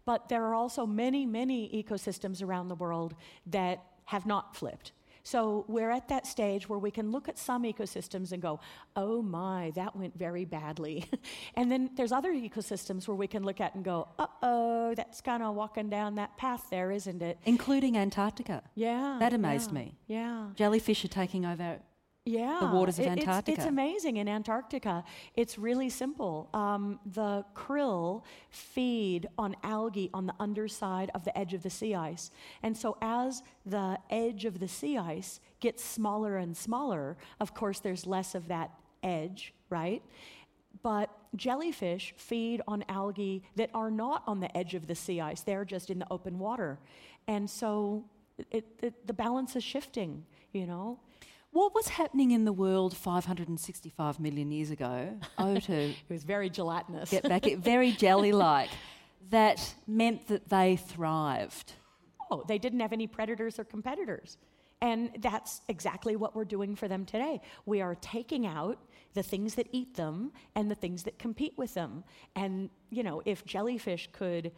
[0.06, 3.14] But there are also many, many ecosystems around the world
[3.46, 4.94] that have not flipped.
[5.24, 8.60] So we're at that stage where we can look at some ecosystems and go,
[8.96, 11.06] oh my, that went very badly.
[11.56, 15.22] and then there's other ecosystems where we can look at and go, uh oh, that's
[15.22, 17.38] kind of walking down that path there, isn't it?
[17.46, 18.64] including Antarctica.
[18.76, 19.18] Yeah.
[19.20, 19.96] That amazed yeah, me.
[20.08, 20.48] Yeah.
[20.56, 21.80] Jellyfish are taking over.
[22.24, 22.60] Yeah.
[22.62, 23.26] the waters of it- it's-
[23.60, 25.04] It's, amazing in Antarctica.
[25.36, 26.50] It's really simple.
[26.54, 31.96] Um, the krill feed on algae on the underside of the edge of the sea
[31.96, 32.30] ice.
[32.62, 37.80] And so as the edge of the sea ice gets smaller and smaller, of course,
[37.80, 40.04] there's less of that edge, right?
[40.84, 45.42] But jellyfish feed on algae that are not on the edge of the sea ice,
[45.42, 46.80] they're just in the open water.
[47.28, 48.06] And so
[48.52, 51.00] it, it, the balance is shifting, you know?
[51.52, 55.18] What was happening in the world 565 million years ago?
[55.38, 57.10] Oh, to It was very gelatinous.
[57.10, 58.70] get back, it very jelly like.
[59.30, 61.74] That meant that they thrived.
[62.32, 64.38] Oh, they didn't have any predators or competitors.
[64.82, 67.42] And that's exactly what we're doing for them today.
[67.66, 68.80] We are taking out
[69.14, 72.04] the things that eat them and the things that compete with them.
[72.36, 74.52] And, you know, if jellyfish could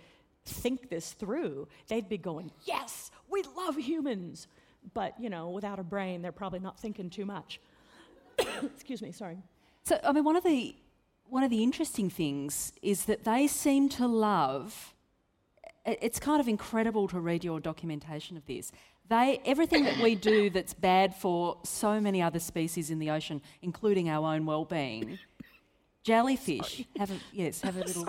[0.46, 4.48] think this through, they'd be going, yes, we love humans.
[4.94, 7.60] But, you know, without a brain, they're probably not thinking too much.
[8.64, 9.38] Excuse me, sorry.
[9.84, 10.76] So, I mean, one of the
[11.30, 14.94] one of the interesting things is that they seem to love.
[15.86, 18.72] It's kind of incredible to read your documentation of this.
[19.10, 23.42] They everything that we do that's bad for so many other species in the ocean,
[23.62, 25.20] including our own well-being.
[26.04, 28.08] Jellyfish have a yes, have a little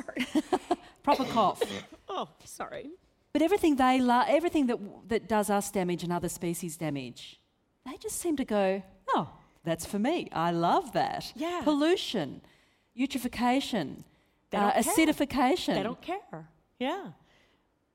[1.03, 1.63] proper cough.
[2.17, 2.91] Oh, sorry.
[3.35, 7.41] But everything they love, everything that that does us damage and other species damage,
[7.85, 8.83] they just seem to go,
[9.15, 9.29] "Oh,
[9.65, 10.29] that's for me.
[10.33, 11.61] I love that." Yeah.
[11.65, 12.41] Pollution,
[12.97, 14.05] eutrophication,
[14.53, 15.75] uh, acidification.
[15.75, 16.49] They don't care.
[16.79, 17.09] Yeah.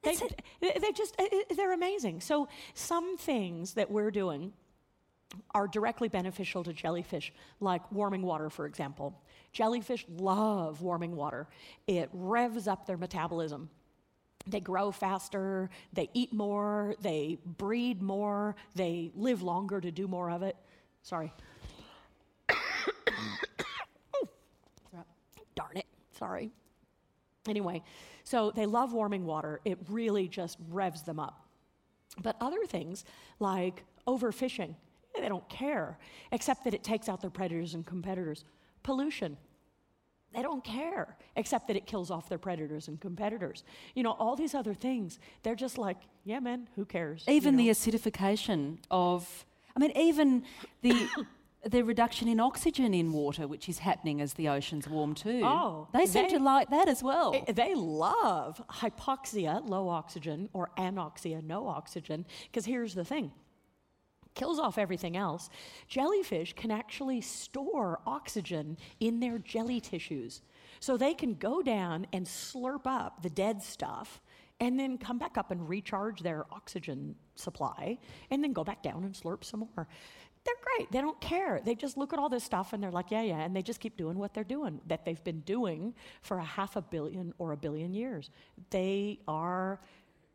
[0.01, 0.15] They,
[0.61, 1.15] they- they just,
[1.55, 2.21] they're amazing.
[2.21, 4.53] So, some things that we're doing
[5.53, 9.13] are directly beneficial to jellyfish, like warming water, for example.
[9.51, 11.47] Jellyfish love warming water,
[11.87, 13.69] it revs up their metabolism.
[14.47, 20.31] They grow faster, they eat more, they breed more, they live longer to do more
[20.31, 20.55] of it.
[21.03, 21.31] Sorry.
[25.55, 25.85] Darn it.
[26.17, 26.51] Sorry.
[27.47, 27.83] Anyway,
[28.23, 29.59] so they love warming water.
[29.65, 31.45] It really just revs them up.
[32.21, 33.05] But other things
[33.39, 34.75] like overfishing,
[35.19, 35.97] they don't care,
[36.31, 38.45] except that it takes out their predators and competitors.
[38.83, 39.37] Pollution.
[40.33, 43.63] They don't care, except that it kills off their predators and competitors.
[43.95, 47.23] You know, all these other things, they're just like, yeah, man, who cares?
[47.27, 47.73] Even you know?
[47.73, 50.43] the acidification of, I mean, even
[50.81, 51.07] the.
[51.65, 55.41] the reduction in oxygen in water, which is happening as the oceans warm too.
[55.43, 57.35] Oh, they seem they- to like that as well.
[57.35, 63.33] Eh, They love hypoxia, low oxygen, or anoxia, no oxygen, because here's the thing
[64.39, 65.49] kills off everything else.
[65.89, 70.41] Jellyfish can actually store oxygen in their jelly tissues.
[70.79, 74.21] So they can go down and slurp up the dead stuff
[74.61, 77.97] and then come back up and recharge their oxygen supply
[78.31, 79.87] and then go back down and slurp some more.
[80.45, 80.89] They're great.
[80.89, 81.59] They don't care.
[81.63, 83.41] They just look at all this stuff and they're like, yeah, yeah.
[83.41, 86.77] And they just keep doing what they're doing, that they've been doing for a half
[86.77, 88.29] a billion or a billion years.
[88.69, 89.81] They are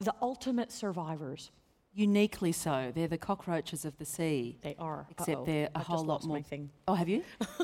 [0.01, 1.51] the ultimate survivors.
[1.95, 2.91] Uniquely so.
[2.95, 4.59] They're the cockroaches of the sea.
[4.63, 5.07] They are.
[5.11, 5.45] Except Uh-oh.
[5.45, 6.41] they're a I've whole just lot more.
[6.89, 7.23] Oh, have you?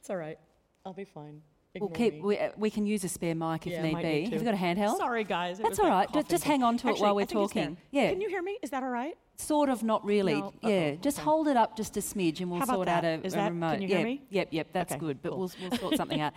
[0.00, 0.38] It's all right.
[0.84, 1.42] I'll be fine.
[1.80, 2.22] We'll keep.
[2.22, 4.02] We, uh, we can use a spare mic if Yeah, need be.
[4.02, 4.96] need Have you got a handheld?
[4.98, 5.58] Sorry, guys.
[5.58, 5.92] That's all right.
[5.92, 6.08] all that right.
[6.08, 7.64] Ju- coughing just hang on to it while we're I think it's there.
[7.64, 7.76] talking.
[7.90, 8.10] Yeah.
[8.10, 8.56] Can you hear me?
[8.62, 9.14] Is that all right?
[9.36, 10.34] Sort of, not really.
[10.34, 10.52] No?
[10.62, 11.24] Yeah, Uh-oh, just okay.
[11.24, 13.26] hold it up just a smidge and we'll sort out a, that?
[13.26, 13.72] Is a that- remote.
[13.72, 14.22] can you hear yep, me?
[14.30, 15.38] Yep, yep, that's Okay, good, but cool.
[15.40, 16.32] we'll, we'll sort something out.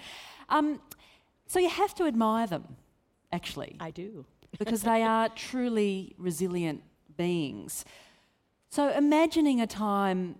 [0.50, 0.82] Um,
[1.46, 2.76] so you have to admire them,
[3.32, 4.26] actually, I do.
[4.58, 6.82] because they are truly resilient
[7.20, 7.84] beings.
[8.70, 10.36] So imagining a time,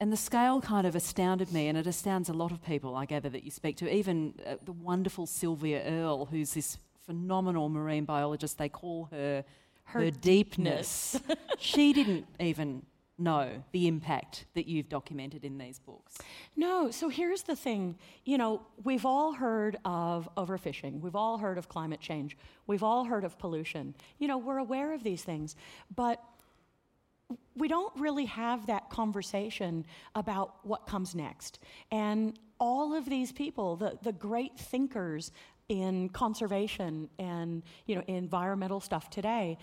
[0.00, 3.04] and the scale kind of astounded me, and it astounds a lot of people, I
[3.04, 8.06] gather, that you speak to, even uh, the wonderful Sylvia Earle, who's this phenomenal marine
[8.06, 8.56] biologist.
[8.56, 9.44] They call her
[9.86, 11.20] her, Her deepness.
[11.58, 12.82] she didn't even
[13.18, 16.18] know the impact that you've documented in these books.
[16.56, 17.96] No, so here's the thing.
[18.24, 21.00] You know, we've all heard of overfishing.
[21.00, 22.36] We've all heard of climate change.
[22.66, 23.94] We've all heard of pollution.
[24.18, 25.54] You know, we're aware of these things,
[25.94, 26.22] but
[27.56, 31.60] we don't really have that conversation about what comes next.
[31.90, 35.30] And all of these people, the, the great thinkers
[35.68, 39.56] in conservation and, you know, environmental stuff today,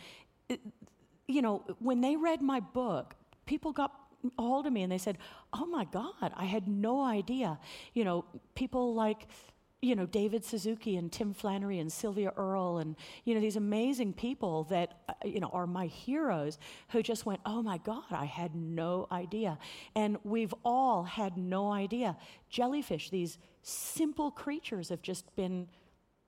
[1.27, 3.15] you know, when they read my book,
[3.51, 3.91] people got
[4.39, 5.17] hold of me and they said,
[5.51, 7.59] "Oh my God, I had no idea."
[7.93, 8.23] You know,
[8.55, 9.27] people like,
[9.81, 14.13] you know, David Suzuki and Tim Flannery and Sylvia Earle and you know these amazing
[14.13, 16.59] people that uh, you know are my heroes
[16.91, 19.57] who just went, "Oh my God, I had no idea."
[19.95, 22.15] And we've all had no idea.
[22.49, 25.67] Jellyfish, these simple creatures, have just been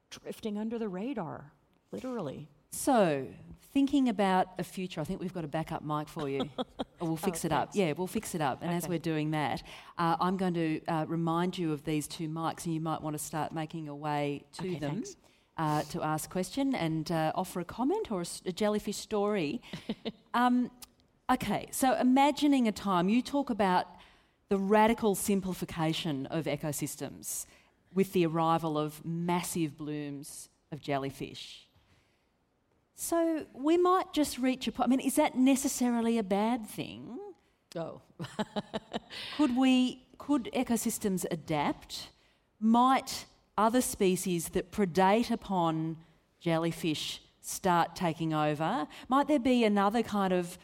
[0.09, 1.53] drifting under the radar,
[1.93, 2.49] literally.
[2.83, 3.27] So,
[3.71, 6.49] thinking about a future, I think we've got a backup mic for you.
[6.57, 6.65] Or
[7.07, 7.69] we'll fix Oh, it up.
[7.73, 8.63] Yeah, we'll fix it up.
[8.63, 9.61] And as we're doing that,
[9.99, 13.15] uh, I'm going to uh, remind you of these two mics, and you might want
[13.15, 14.91] to start making your way to Okay, them.
[14.95, 15.15] thanks.
[15.55, 19.61] Uh, to ask a question and uh, offer a comment or a jellyfish story.
[20.33, 20.71] um,
[21.31, 23.85] okay, so imagining a time, you talk about
[24.49, 27.45] the radical simplification of ecosystems
[27.93, 31.67] with the arrival of massive blooms of jellyfish.
[33.13, 34.87] So we might just reach a point.
[34.87, 37.19] I mean, is that necessarily a bad thing?
[37.75, 38.01] Oh,
[39.37, 40.07] Could we?
[40.17, 42.09] Could ecosystems adapt?
[42.59, 45.97] Might other species that predate upon
[46.39, 48.87] jellyfish start taking over?
[49.09, 50.57] Might there be another kind of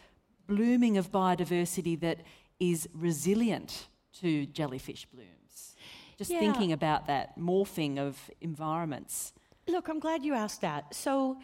[0.47, 2.17] blooming of biodiversity that
[2.59, 3.87] is resilient
[4.21, 5.75] to jellyfish blooms?
[6.17, 6.39] Just Yeah.
[6.39, 9.33] thinking about that morphing of environments.
[9.67, 10.95] Look, I'm glad you asked that.
[10.95, 11.37] So,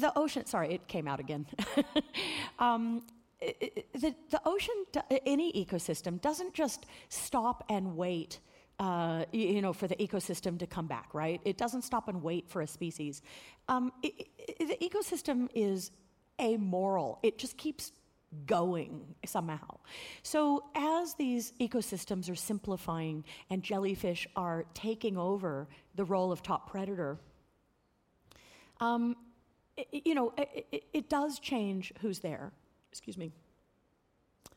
[0.00, 1.46] the ocean, sorry, it came out again.
[2.58, 3.02] um,
[3.40, 4.74] the, the ocean,
[5.26, 8.40] any ecosystem, doesn't just stop and wait.
[8.78, 11.42] Uh, you know, for the ecosystem to come back, right?
[11.44, 13.20] It doesn't stop and wait for a species.
[13.68, 14.10] Um, i
[14.58, 15.90] i the ecosystem is
[16.40, 17.18] amoral.
[17.22, 17.92] It just keeps
[18.46, 19.80] going somehow.
[20.22, 26.70] So, as these ecosystems are simplifying and jellyfish are taking over the role of top
[26.70, 27.18] predator,
[28.80, 29.16] um,
[29.80, 32.52] i- i- you know, i i it does change who's there.
[32.92, 33.32] Excuse me.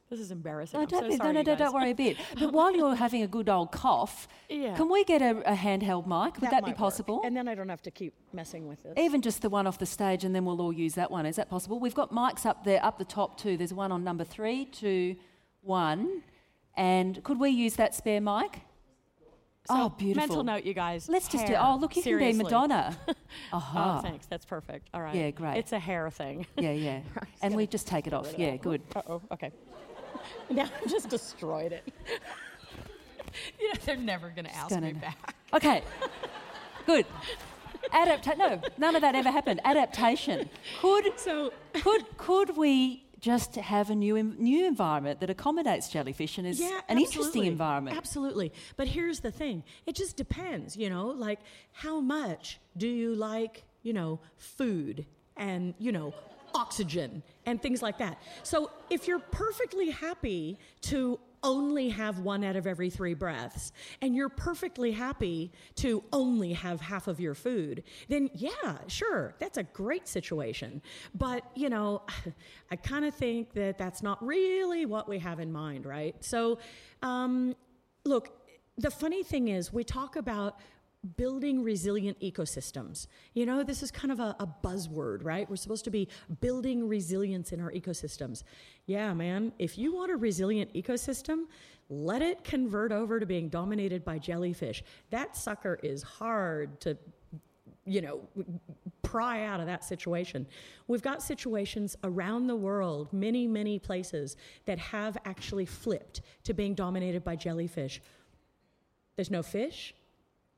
[0.10, 0.80] This is embarrassing.
[0.80, 2.18] No, don't, so sorry, no, no, don't, worry a bit.
[2.40, 4.76] But while you're having a good old cough, Yeah.
[4.76, 6.40] can we get a, a handheld mic?
[6.40, 6.78] Would that, be might work.
[6.78, 7.22] possible?
[7.26, 8.94] And then I don't have to keep messing with this.
[8.98, 11.26] Even just the one off the stage, and then we'll all use that one.
[11.26, 11.80] Is that possible?
[11.80, 13.58] We've got mics up there, up the top too.
[13.58, 15.16] There's one on number three, two,
[15.62, 16.22] one.
[16.76, 18.62] And could we use that spare mic?
[19.68, 20.28] So, oh, beautiful.
[20.28, 21.08] Mental note, you guys.
[21.08, 21.54] Let's just do.
[21.54, 21.62] hair.
[21.64, 22.32] Oh, look, you Seriously.
[22.32, 22.98] can be Madonna.
[23.54, 23.98] Aha.
[23.98, 24.26] Oh, thanks.
[24.26, 24.90] That's perfect.
[24.94, 25.16] All right.
[25.16, 25.58] Yeah, great.
[25.58, 26.46] It's a hair thing.
[26.58, 27.00] Yeah, yeah.
[27.42, 28.34] And we just take it off.
[28.38, 28.82] Yeah, good.
[28.94, 29.22] Uh oh.
[29.32, 29.52] Okay.
[30.50, 31.84] now I just destroyed it.
[33.60, 35.36] you know, they're never going to ask gonna- me back.
[35.54, 35.82] Okay,
[36.86, 37.06] good.
[37.92, 38.40] Adaptation.
[38.40, 39.62] No, none of that ever happened.
[39.64, 40.50] Adaptation.
[40.82, 46.46] Could So could could we just have a new new environment that accommodates jellyfish and
[46.46, 47.96] is yeah, an interesting environment.
[47.96, 48.52] Absolutely.
[48.76, 51.40] But here's the thing it just depends, you know, like
[51.72, 55.06] how much do you like, you know, food
[55.38, 56.14] and, you know,
[56.54, 58.22] oxygen and things like that.
[58.44, 63.72] So if you're perfectly happy to only have one out of every three breaths,
[64.02, 69.58] and you're perfectly happy to only have half of your food, then yeah, sure, that's
[69.58, 70.82] a great situation.
[71.14, 72.04] But, you know,
[72.72, 76.16] I kind of think that that's not really what we have in mind, right?
[76.24, 76.60] So,
[77.02, 77.56] um,
[78.06, 78.32] look,
[78.78, 80.60] the funny thing is, we talk about
[81.18, 83.08] building resilient ecosystems.
[83.34, 85.50] You know, this is kind of a, a, buzzword, right?
[85.50, 86.08] We're supposed to be
[86.40, 88.44] building resilience in our ecosystems.
[88.86, 91.46] Yeah, man, if you want a resilient ecosystem,
[91.90, 94.84] let it convert over to being dominated by jellyfish.
[95.10, 96.98] That sucker is hard to
[97.86, 98.22] you know,
[99.02, 100.48] pry out of that situation.
[100.88, 106.76] We've got situations around the world, many, many places, that have actually flipped to being
[106.76, 108.02] dominated by jellyfish.
[109.16, 109.94] There's no fish,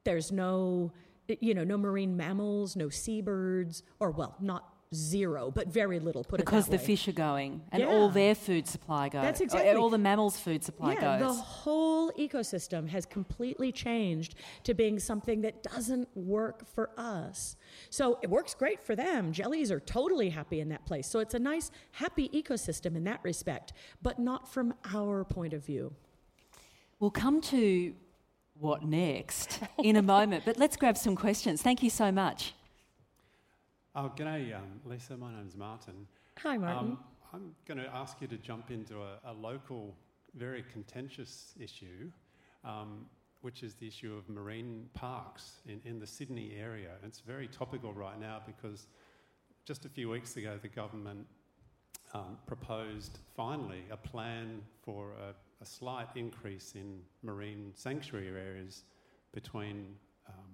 [0.06, 0.94] there's no,
[1.28, 6.24] you know, no marine mammals, no seabirds, or well, not zero, but very little.
[6.24, 6.86] Put because the way.
[6.86, 7.90] fish are going and yeah.
[7.90, 9.22] all their food supply goes.
[9.22, 11.36] That's exactly all the mammals' food supply yeah, goes.
[11.38, 17.58] The whole ecosystem has completely changed to being something that doesn't work for us.
[17.90, 19.32] So it works great for them.
[19.32, 21.08] Jellies are totally happy in that place.
[21.08, 25.66] So it's a nice, happy ecosystem in that respect, but not from our point of
[25.66, 25.94] view.
[27.00, 27.94] We'll come to
[28.60, 30.44] what next in a moment.
[30.46, 31.62] But let's grab some questions.
[31.62, 32.54] Thank you so much.
[33.96, 35.16] Oh, g'day, um, Lisa.
[35.16, 36.08] My name's Martin.
[36.40, 36.92] Hi, Martin.
[36.92, 37.00] Um,
[37.34, 39.96] I'm going to ask you to jump into a, a local,
[40.36, 42.12] very contentious issue,
[42.64, 43.06] um,
[43.42, 46.92] which is the issue of marine parks in, in the Sydney area.
[47.06, 48.88] It's very topical right now because
[49.66, 51.26] just a few weeks ago, the government
[52.14, 58.84] um, proposed finally a plan for a a slight increase in marine sanctuary areas
[59.34, 59.96] between
[60.28, 60.46] um,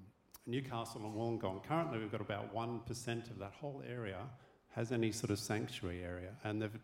[0.45, 1.63] Newcastle and Wollongong.
[1.63, 4.17] Currently, we've got about 1% of that whole area
[4.75, 6.79] has any sort of sanctuary area, and they've,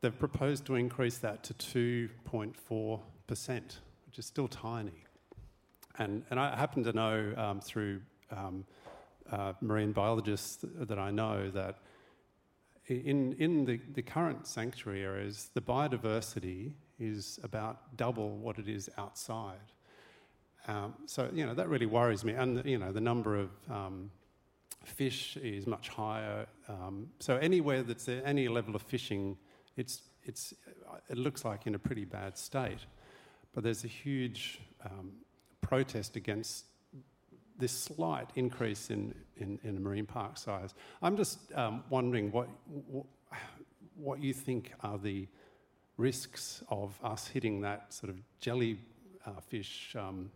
[0.00, 3.00] they've proposed to increase that to 2.4%,
[4.06, 5.04] which is still tiny.
[5.98, 8.64] And, and I happen to know um, through um,
[9.30, 11.78] uh, marine biologists that I know that
[12.86, 18.88] in, in the, the current sanctuary areas, the biodiversity is about double what it is
[18.98, 19.72] outside.
[20.68, 22.34] Um, so, you know, that really worries me.
[22.34, 24.10] And, you know, the number of um,
[24.84, 26.46] fish is much higher.
[26.68, 29.36] Um, so, anywhere that's any level of fishing,
[29.76, 30.54] it's, it's,
[31.08, 32.84] it looks like in a pretty bad state.
[33.52, 35.12] But there's a huge um,
[35.60, 36.66] protest against
[37.58, 40.74] this slight increase in, in, in marine park size.
[41.02, 42.48] I'm just um, wondering what,
[43.96, 45.26] what you think are the
[46.00, 50.30] risks of us hitting that sort of jellyfish uh, um,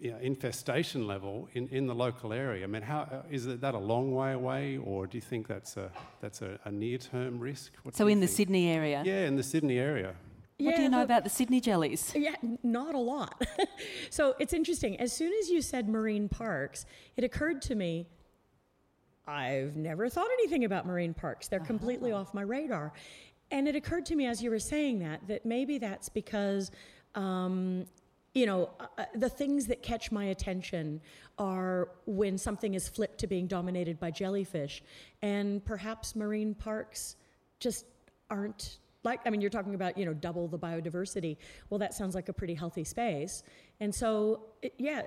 [0.00, 2.64] you know, infestation level in, in the local area.
[2.64, 5.76] I mean, how uh, is that a long way away, or do you think that's
[5.76, 5.90] a
[6.20, 7.72] that's a, a near term risk?
[7.82, 9.02] What so in the Sydney area.
[9.04, 10.14] Yeah, in the Sydney area.
[10.58, 12.12] What yeah, do you know about the Sydney jellies?
[12.14, 13.42] Yeah, not a lot.
[14.10, 14.98] so it's interesting.
[14.98, 16.86] As soon as you said marine parks,
[17.16, 18.06] it occurred to me
[19.26, 21.48] I've never thought anything about marine parks.
[21.48, 21.66] They're uh-huh.
[21.66, 22.92] completely off my radar.
[23.50, 26.70] And it occurred to me as you were saying that, that maybe that's because,
[27.14, 27.86] um,
[28.34, 31.00] you know, uh, uh, the things that catch my attention
[31.38, 34.82] are when something is flipped to being dominated by jellyfish.
[35.22, 37.16] And perhaps marine parks
[37.60, 37.86] just
[38.30, 41.36] aren't like, I mean, you're talking about, you know, double the biodiversity.
[41.70, 43.44] Well, that sounds like a pretty healthy space.
[43.78, 44.40] And so,
[44.78, 45.02] yeah.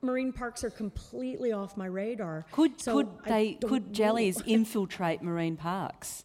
[0.00, 2.46] marine parks are completely off my radar.
[2.52, 6.22] Could so could they could jellies infiltrate marine parks?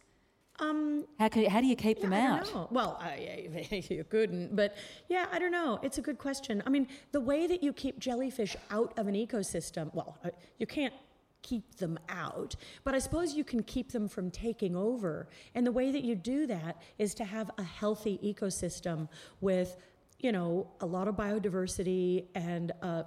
[0.60, 2.72] Um, how, could, how do you keep yeah, them out?
[2.72, 3.16] Well, uh,
[3.70, 4.76] you couldn't, but
[5.08, 5.80] yeah, I don't know.
[5.82, 6.62] It's a good question.
[6.64, 10.66] I mean, the way that you keep jellyfish out of an ecosystem, well, uh, you
[10.66, 10.94] can't
[11.42, 15.28] keep them out, but I suppose you can keep them from taking over.
[15.54, 19.08] And the way that you do that is to have a healthy ecosystem
[19.40, 19.76] with,
[20.20, 23.04] you know, a lot of biodiversity and a,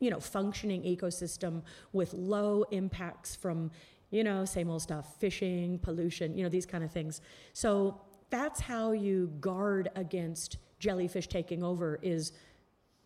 [0.00, 1.62] you know, functioning ecosystem
[1.92, 3.70] with low impacts from
[4.10, 7.20] you know, same old stuff, fishing, pollution, you know, these kind of things.
[7.52, 8.00] So
[8.30, 12.32] that's how you guard against jellyfish taking over is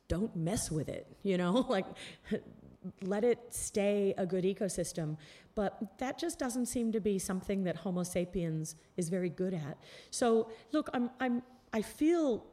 [0.09, 1.87] don't mess with it, you know, like
[3.03, 5.17] let it stay a good ecosystem.
[5.55, 9.79] But that just doesn't seem to be something that Homo sapiens is very good at.
[10.11, 11.43] So look, I'm, I'm,
[11.73, 12.45] I feel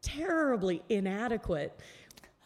[0.00, 1.78] terribly inadequate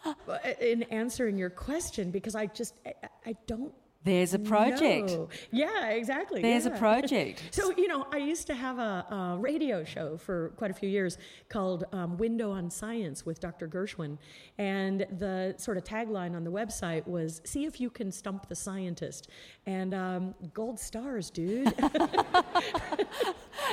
[0.04, 0.14] uh,
[0.60, 2.94] in answering your question because I just, I,
[3.26, 3.72] I don't
[4.04, 5.10] There's a project.
[5.10, 5.28] No.
[5.52, 6.42] Yeah, exactly.
[6.42, 6.74] There's yeah.
[6.74, 7.42] a project.
[7.52, 10.88] So, you know, I used to have a, a radio show for quite a few
[10.88, 13.68] years called um, Window on Science with Dr.
[13.68, 14.18] Gershwin.
[14.58, 18.56] And the sort of tagline on the website was see if you can stump the
[18.56, 19.28] scientist.
[19.66, 21.72] And um, gold stars, dude.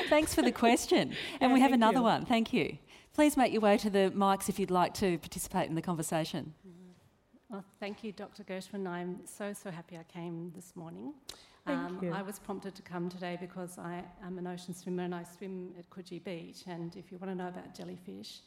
[0.09, 1.13] Thanks for the question.
[1.39, 2.03] And Yeah, we have another you.
[2.03, 2.25] one.
[2.25, 2.77] Thank you.
[3.13, 6.53] Please make your way to the mics if you'd like to participate in the conversation.
[7.50, 8.43] Well, thank you, Dr.
[8.43, 8.88] Gershwin.
[8.88, 11.14] I'm so, so happy I came this morning.
[11.66, 12.12] Thank you.
[12.14, 15.74] I was prompted to come today because I am an ocean swimmer and I swim
[15.78, 16.64] at Coogee Beach.
[16.68, 18.41] And if you want to know about jellyfish,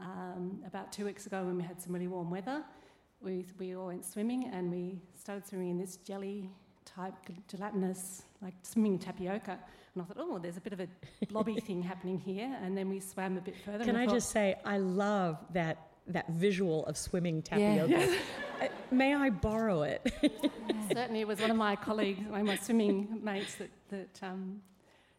[0.00, 2.62] um, about two weeks ago when we had some really warm weather,
[3.20, 6.48] we, we all went swimming and we started swimming in this jelly
[6.84, 7.14] type
[7.48, 9.58] gelatinous, like swimming tapioca.
[9.94, 10.88] And I thought, oh, there's a bit of a
[11.30, 12.56] blobby thing happening here.
[12.62, 13.84] And then we swam a bit further.
[13.84, 18.14] Can I thought, just say, I love that, that visual of swimming tapioca.
[18.58, 20.00] Uh, May I borrow it?
[20.90, 24.62] Certainly, it was one of my colleagues, one of my swimming mates that, that um,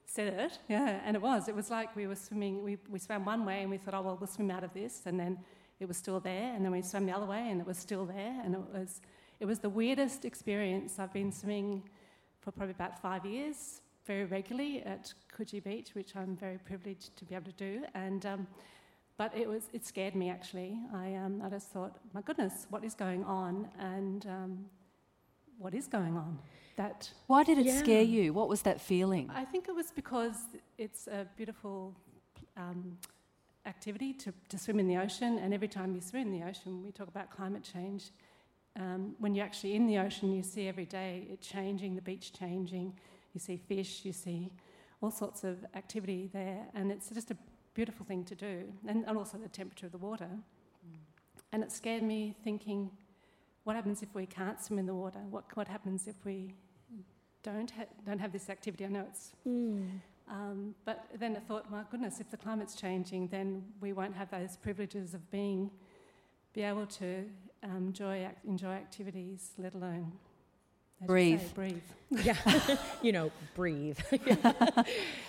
[0.08, 0.60] said it.
[0.68, 1.48] Yeah, and it was.
[1.48, 4.02] It was like we were swimming, we, we swam one way and we thought, oh,
[4.02, 5.04] well, we'll swim out of this.
[5.06, 5.38] And then
[5.80, 6.54] it was still there.
[6.56, 8.42] And then we swam the other way and it was still there.
[8.44, 9.02] And it was,
[9.40, 10.98] it was the weirdest experience.
[10.98, 11.84] I've been swimming
[12.40, 17.26] for probably about five years, very regularly at Coogee Beach, which I'm very privileged to
[17.26, 17.84] be able to do.
[17.94, 18.48] And um,
[19.18, 20.80] but it was it scared me actually.
[20.94, 23.68] I um, I just thought, my goodness, what is going on?
[23.80, 24.66] And um,
[25.58, 26.38] what is going on?
[26.76, 27.80] That Why did it Yeah.
[27.80, 28.34] scare you?
[28.34, 29.32] What was that feeling?
[29.34, 30.36] I think it was because
[30.78, 31.96] it's a beautiful
[32.56, 32.98] um,
[33.66, 36.84] activity to, to swim in the ocean, and every time you swim in the ocean,
[36.84, 38.12] we talk about climate change.
[38.76, 42.32] Um, when you're actually in the ocean, you see every day it changing, the beach
[42.32, 42.94] changing.
[43.34, 44.52] You see fish, you see
[45.02, 47.38] all sorts of activity there, and it's just a
[47.78, 48.56] beautiful thing to do,
[48.88, 50.32] and, and also the temperature of the water.
[51.52, 52.90] And it scared me thinking,
[53.66, 55.20] what happens if we can't swim in the water?
[55.30, 56.56] What, what happens if we
[57.44, 58.84] don't, ha- don't have this activity?
[58.84, 59.32] I know it's
[60.30, 64.30] um, but then I thought, my goodness, if the climate's changing, then we won't have
[64.32, 65.70] those privileges of being,
[66.54, 67.26] be able to
[67.64, 70.12] um, enjoy, enjoy activities, let alone
[71.06, 71.40] Breathe.
[71.40, 71.82] say, breathe.
[72.24, 72.36] yeah,
[73.02, 74.00] you know, breathe.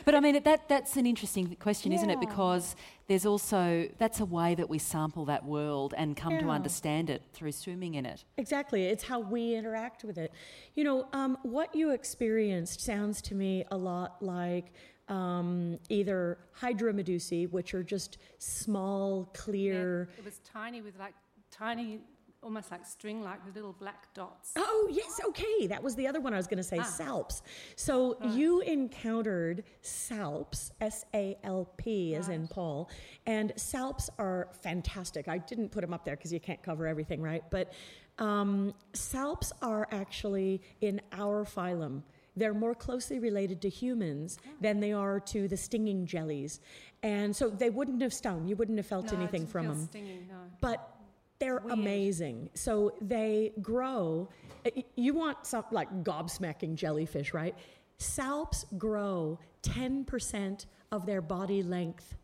[0.05, 2.19] But I mean, that, that's an interesting question, isn't it?
[2.19, 2.77] Because
[3.09, 7.21] there's also, that's a way that we sample that world and come to understand it
[7.35, 8.25] through swimming in it.
[8.39, 8.87] Exactly.
[8.87, 10.33] It's how we interact with it.
[10.77, 14.73] You know, um, what you experienced sounds to me a lot like
[15.09, 20.09] um, either hydromedusae, which are just small, clear.
[20.17, 21.15] It was tiny with like
[21.51, 22.01] tiny,
[22.43, 24.53] almost like string like with little black dots.
[24.57, 25.67] Oh, yes, okay.
[25.67, 26.83] That was the other one I was going to say, Ah.
[26.85, 27.43] salps.
[27.77, 32.89] So you encountered salps, S A L P, as in Paul.
[33.27, 35.29] And salps are fantastic.
[35.29, 37.43] I didn't put them up there because you can't cover everything, right?
[37.51, 37.73] But
[38.19, 42.03] um, salps are actually in our phylum.
[42.37, 46.61] They're more closely related to humans than they are to the stinging jellies.
[47.03, 48.47] And so they wouldn't have stung.
[48.47, 50.37] You wouldn't have felt No, anything from them Stinging, no.
[50.61, 50.95] but
[51.39, 51.79] they're Weird.
[51.79, 52.51] amazing.
[52.55, 54.29] So they grow.
[54.65, 57.55] Eh, you want some like gobsmacking jellyfish, right?
[57.99, 62.17] Salps grow 10% of their body length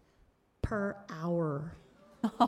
[0.63, 1.73] per hour.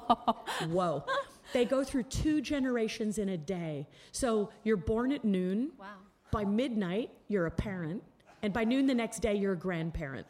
[0.68, 1.04] Whoa.
[1.52, 3.86] They go through two generations in a day.
[4.12, 5.72] So you're born at noon.
[5.78, 5.86] Wow.
[6.32, 8.02] By midnight, you're a parent.
[8.42, 10.26] And by noon the next day, you're a grandparent.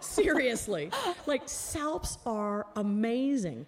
[0.00, 0.90] Seriously.
[1.26, 3.66] Like, salps are amazing,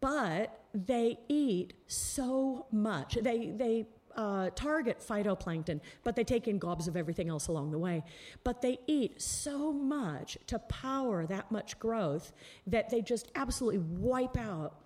[0.00, 3.18] but they eat so much.
[3.20, 7.78] They, they uh, target phytoplankton, but they take in gobs of everything else along the
[7.78, 8.02] way.
[8.44, 12.32] But they eat so much to power that much growth
[12.66, 14.80] that they just absolutely wipe out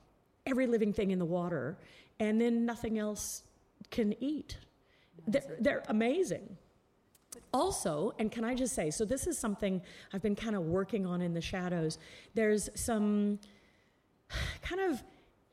[0.46, 1.78] every living thing in the water,
[2.20, 3.42] and then nothing else
[3.90, 4.58] can eat.
[5.26, 6.56] They're, they're amazing.
[7.54, 9.80] Also, and can I just say, so this is something
[10.12, 11.98] I've been kind of working on in the shadows.
[12.34, 13.38] There's some
[14.62, 15.02] kind of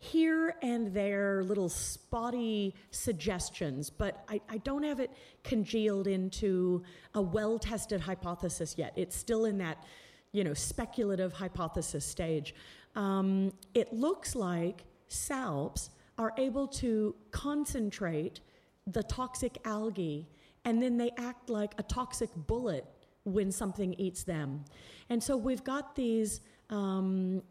[0.01, 5.11] here and there little spotty suggestions, but I, I don't have it
[5.43, 6.83] congealed into
[7.13, 8.93] a well tested hypothesis yet.
[8.95, 9.83] It's still in that,
[10.31, 12.55] you know, speculative hypothesis stage.
[12.95, 18.39] Um, it looks like salps are able to concentrate
[18.87, 20.29] the toxic algae
[20.63, 22.85] and then they act like a toxic bullet
[23.25, 24.63] when something eats them.
[25.09, 26.39] And so we've got these,
[26.69, 27.41] um,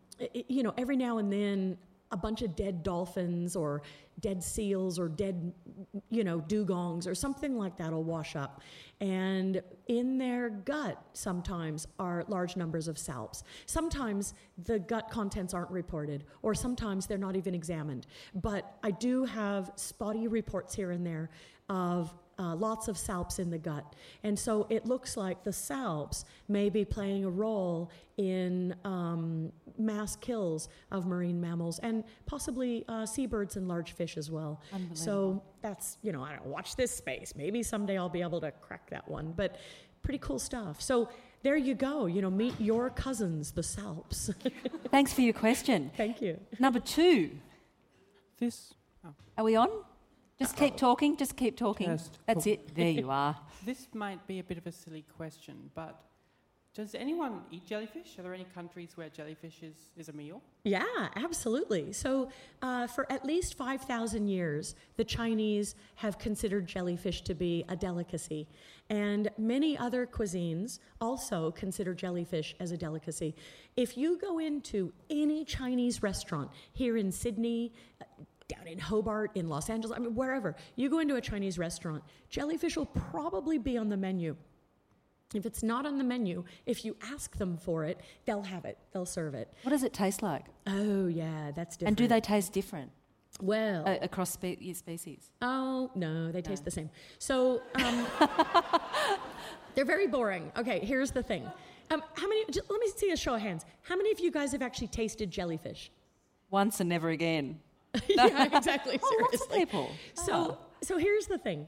[0.49, 1.77] you know, every now and then
[2.11, 3.83] a bunch of dead dolphins or
[4.21, 5.53] dead seals or dead,
[6.11, 8.63] you know, dugongs or something like that will wash up.
[9.01, 13.45] And in their gut, sometimes, are large numbers of salps.
[13.67, 14.35] Sometimes
[14.65, 18.07] the gut contents aren't reported, or sometimes they're not even examined.
[18.35, 21.31] But I do have spotty reports here and there
[21.69, 23.95] of uh, lots of salps in the gut.
[24.23, 30.17] And so it looks like the salps may be playing a role in um, mass
[30.17, 34.61] kills of marine mammals and possibly uh, seabirds and large fish as well.
[34.95, 37.35] So that's, you know, I don't know, watch this space.
[37.37, 39.33] Maybe someday I'll be able to crack that one.
[39.37, 39.57] But
[40.03, 40.81] pretty cool stuff.
[40.81, 41.09] So
[41.43, 42.07] there you go.
[42.07, 44.31] You know, meet your cousins, the salps.
[44.91, 45.91] Thanks for your question.
[45.97, 46.39] Thank you.
[46.59, 47.31] Number two.
[48.39, 48.75] This
[49.37, 49.69] Are we on?
[50.39, 51.17] Just keep talking.
[51.17, 51.89] Just keep talking.
[51.89, 52.19] Test.
[52.27, 52.75] That's it.
[52.75, 53.37] There you are.
[53.65, 56.01] this might be a bit of a silly question, but
[56.79, 58.17] does anyone eat jellyfish?
[58.21, 60.41] Are there any countries where jellyfish is, is a meal?
[60.63, 60.85] Yeah,
[61.17, 61.93] absolutely.
[61.93, 62.29] So,
[62.63, 68.47] uh, for at least 5,000 years, the Chinese have considered jellyfish to be a delicacy.
[68.91, 73.35] And many other cuisines also consider jellyfish as a delicacy.
[73.77, 78.05] If you go into any Chinese restaurant here in Sydney, uh,
[78.49, 82.03] down in Hobart, in Los Angeles, I mean, wherever, you go into a Chinese restaurant,
[82.31, 84.37] jellyfish will probably be on the menu.
[85.35, 88.79] If it's not on the menu, if you ask them for it, they'll have it,
[88.93, 89.53] they'll serve it.
[89.63, 90.47] What does it taste like?
[90.67, 91.89] Oh, yeah, that's different.
[91.91, 92.91] And do they taste different
[93.43, 95.31] Well, uh, across spe- species?
[95.43, 96.89] oh, no, they taste the same.
[97.19, 98.07] So um,
[99.75, 100.51] they're very boring.
[100.57, 101.45] Okay, here's the thing.
[101.91, 103.67] Um, how many, j- let me see a show of hands.
[103.83, 105.91] How many of you guys have actually tasted jellyfish?
[106.51, 107.61] Once and never again.
[108.09, 108.99] yeah, exactly.
[109.03, 109.59] Oh, lots of seriously.
[109.59, 109.91] people.
[110.15, 111.67] So, so here's the thing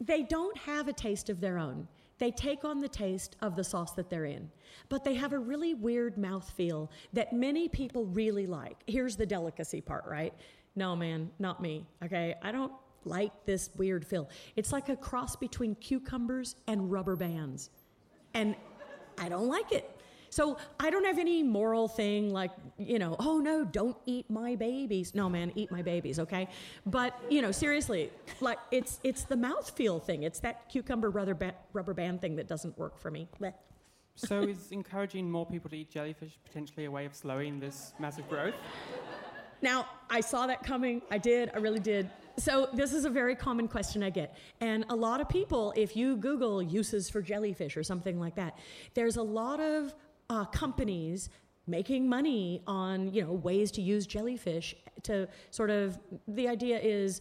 [0.00, 1.88] they don't have a taste of their own.
[2.18, 4.50] They take on the taste of the sauce that they're in,
[4.88, 8.76] but they have a really weird mouthfeel that many people really like.
[8.88, 10.34] Here's the delicacy part, right?
[10.74, 11.86] No, man, not me.
[12.04, 12.72] Okay, I don't
[13.04, 14.28] like this weird feel.
[14.56, 17.70] It's like a cross between cucumbers and rubber bands,
[18.34, 18.56] and
[19.16, 19.88] I don't like it.
[20.30, 24.56] So I don't have any moral thing like, you know, oh no, don't eat my
[24.56, 25.14] babies.
[25.14, 26.48] No, man, eat my babies, okay?
[26.86, 28.10] But, you know, seriously,
[28.40, 30.22] like it's it's the mouthfeel thing.
[30.22, 33.28] It's that cucumber rubber, ba- rubber band thing that doesn't work for me.
[33.40, 33.54] Blech.
[34.16, 38.28] So is encouraging more people to eat jellyfish potentially a way of slowing this massive
[38.28, 38.54] growth?
[39.60, 41.02] Now, I saw that coming.
[41.10, 41.50] I did.
[41.52, 42.08] I really did.
[42.36, 44.36] So, this is a very common question I get.
[44.60, 48.56] And a lot of people, if you Google uses for jellyfish or something like that,
[48.94, 49.94] there's a lot of
[50.30, 51.30] uh, companies
[51.66, 57.20] making money on you know ways to use jellyfish to sort of the idea is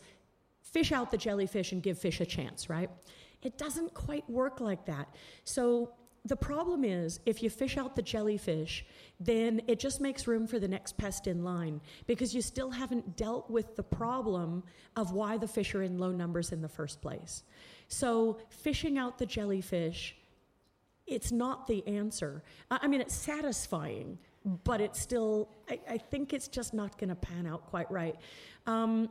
[0.61, 2.89] fish out the jellyfish and give fish a chance right?
[3.43, 5.15] It doesn't quite work like that.
[5.43, 5.91] So
[6.25, 8.85] the problem is if you fish out the jellyfish
[9.19, 13.15] then it just makes room for the next pest in line because you still haven't
[13.15, 14.63] dealt with the problem
[14.95, 17.43] of why the fish are in low numbers in the first place.
[17.87, 20.16] So fishing out the jellyfish
[21.07, 22.43] it's not the answer.
[22.69, 24.17] I I mean, it's satisfying,
[24.63, 28.15] but it's still, I, I think it's just not going to pan out quite right.
[28.65, 29.09] Um,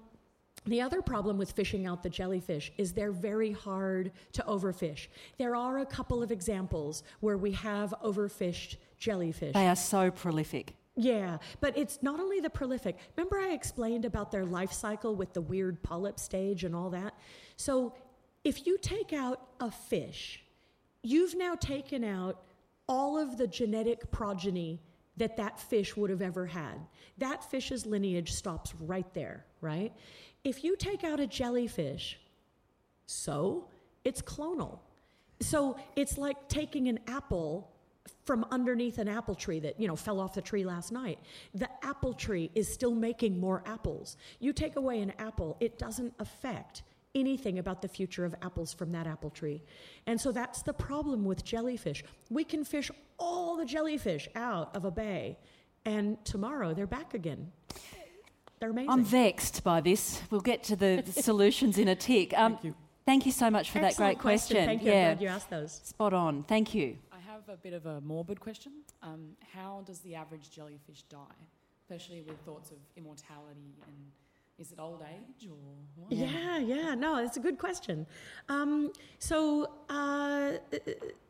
[0.64, 5.06] the other problem with fishing out the jellyfish is they're very hard to overfish.
[5.38, 9.54] There are a couple of examples where we have overfished jellyfish.
[9.54, 10.74] They are so prolific.
[10.96, 12.96] Yeah, but it's not only the prolific.
[13.16, 17.14] Remember, I explained about their life cycle with the weird polyp stage and all that?
[17.56, 17.94] So,
[18.44, 20.42] if you take out a fish,
[21.06, 22.42] you've now taken out
[22.88, 24.80] all of the genetic progeny
[25.16, 26.78] that that fish would have ever had.
[27.18, 29.92] That fish's lineage stops right there, right?
[30.44, 32.18] If you take out a jellyfish,
[33.06, 33.68] so
[34.04, 34.80] it's clonal.
[35.40, 37.70] So it's like taking an apple
[38.24, 41.18] from underneath an apple tree that you know fell off the tree last night
[41.54, 46.14] the apple tree is still making more apples you take away an apple it doesn't
[46.20, 46.82] affect
[47.16, 49.62] anything about the future of apples from that apple tree
[50.06, 54.84] and so that's the problem with jellyfish we can fish all the jellyfish out of
[54.84, 55.36] a bay
[55.84, 57.50] and tomorrow they're back again
[58.58, 60.22] they're amazing I'm vexed by this.
[60.30, 62.32] We'll get to the solutions in a tick.
[62.36, 62.74] Um, Thank you.
[63.04, 64.66] Thank you so much for that Excellent great question.
[64.66, 66.42] thank you Yeah, i'm glad you asked those spot on.
[66.44, 66.96] Thank you.
[67.12, 68.72] I have a bit of a morbid question.
[69.02, 71.38] Um, how does the average jellyfish die?
[71.82, 73.96] Especially with thoughts of immortality and
[74.58, 75.56] is it old age or
[75.94, 76.12] what?
[76.12, 78.06] Yeah, yeah, no, it's a good question.
[78.48, 80.52] Um, so, uh,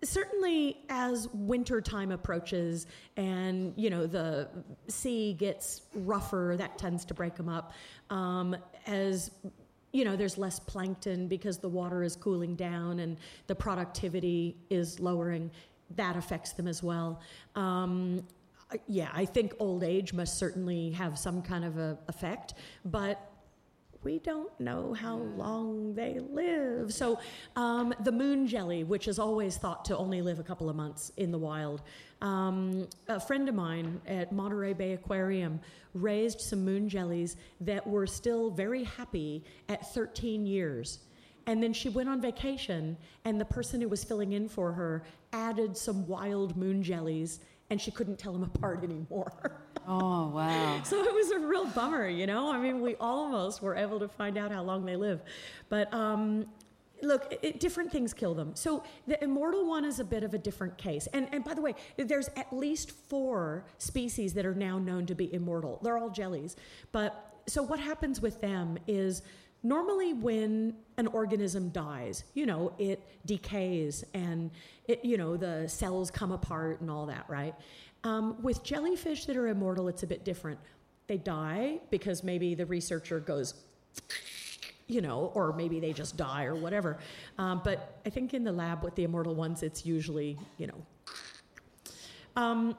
[0.05, 4.49] certainly as winter time approaches and, you know, the
[4.89, 7.72] sea gets rougher, that tends to break them up.
[8.11, 8.57] Um,
[8.87, 9.33] as
[9.93, 13.16] you know, there's less plankton because the water is cooling down and
[13.47, 15.51] the productivity is lowering.
[15.97, 17.20] That affects them as well.
[17.55, 18.22] Um,
[18.86, 22.54] yeah, I think old age must certainly have some kind of a effect,
[22.84, 23.30] but
[24.02, 26.92] we don't know how long they live.
[26.94, 27.18] So,
[27.56, 31.10] um, the moon jelly, which is always thought to only live a couple of months
[31.16, 31.82] in the wild,
[32.22, 35.58] um, a friend of mine at Monterey Bay Aquarium
[35.94, 41.00] raised some moon jellies that were still very happy at 13 years.
[41.48, 45.04] and then she went on vacation, and the person who was filling in for her
[45.32, 47.38] added some wild moon jellies,
[47.70, 49.62] and she couldn't tell them apart anymore.
[49.88, 50.82] Oh, wow.
[50.82, 52.50] so it was a real bummer, you know?
[52.50, 55.22] I mean, we almost were able to find out how long they live.
[55.68, 56.46] But um,
[57.02, 58.56] look, it, different things kill them.
[58.56, 61.06] So the immortal one is a bit of a different case.
[61.12, 65.14] And, and by the way, there's at least four species that are now known to
[65.14, 65.78] be immortal.
[65.82, 66.56] They're all jellies.
[66.90, 69.22] But so what happens with them is
[69.66, 74.50] normally when an organism dies, you know, it decays and
[74.86, 77.54] it, you know, the cells come apart and all that, right?
[78.04, 80.60] Um, with jellyfish that are immortal, it's a bit different.
[81.08, 83.54] They die because maybe the researcher goes,
[84.86, 86.98] you know, or maybe they just die or whatever.
[87.38, 90.86] Um, but I think in the lab with the immortal ones, it's usually, you know.
[92.36, 92.76] Um,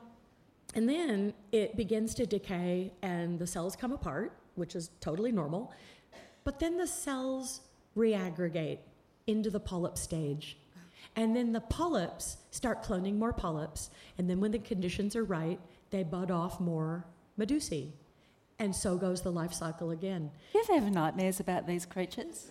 [0.75, 5.73] and then it begins to decay and the cells come apart, which is totally normal.
[6.47, 7.59] But then the cells
[7.97, 8.77] reaggregate
[9.27, 10.57] into the polyp stage.
[11.17, 13.89] And then the polyps start cloning more polyps.
[14.17, 17.03] And then when the conditions are right, they bud off more
[17.37, 17.89] medusae.
[18.59, 20.31] And so goes the life cycle again.
[20.53, 22.47] You ever have nightmares about these creatures?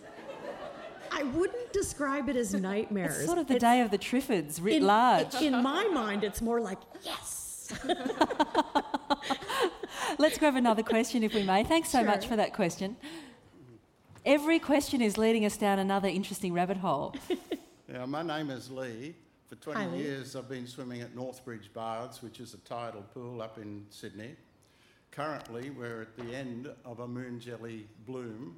[1.11, 3.17] I wouldn't describe it as nightmares.
[3.17, 5.33] It's sort of the It's- day of the Triffids writ in, large.
[5.41, 7.73] In my mind, it's more like, yes.
[10.19, 11.63] Let's grab another question if we may.
[11.63, 12.95] Thanks so much for that question.
[14.27, 17.15] Every question is leading us down another interesting rabbit hole.
[17.89, 19.15] Yeah, my name is Lee.
[19.47, 19.99] For 20 Hi, Lee.
[19.99, 24.35] years, I've been swimming at Northbridge Baths, which is a tidal pool up in Sydney.
[25.11, 28.57] Currently, we're at the end of a moon jelly bloom.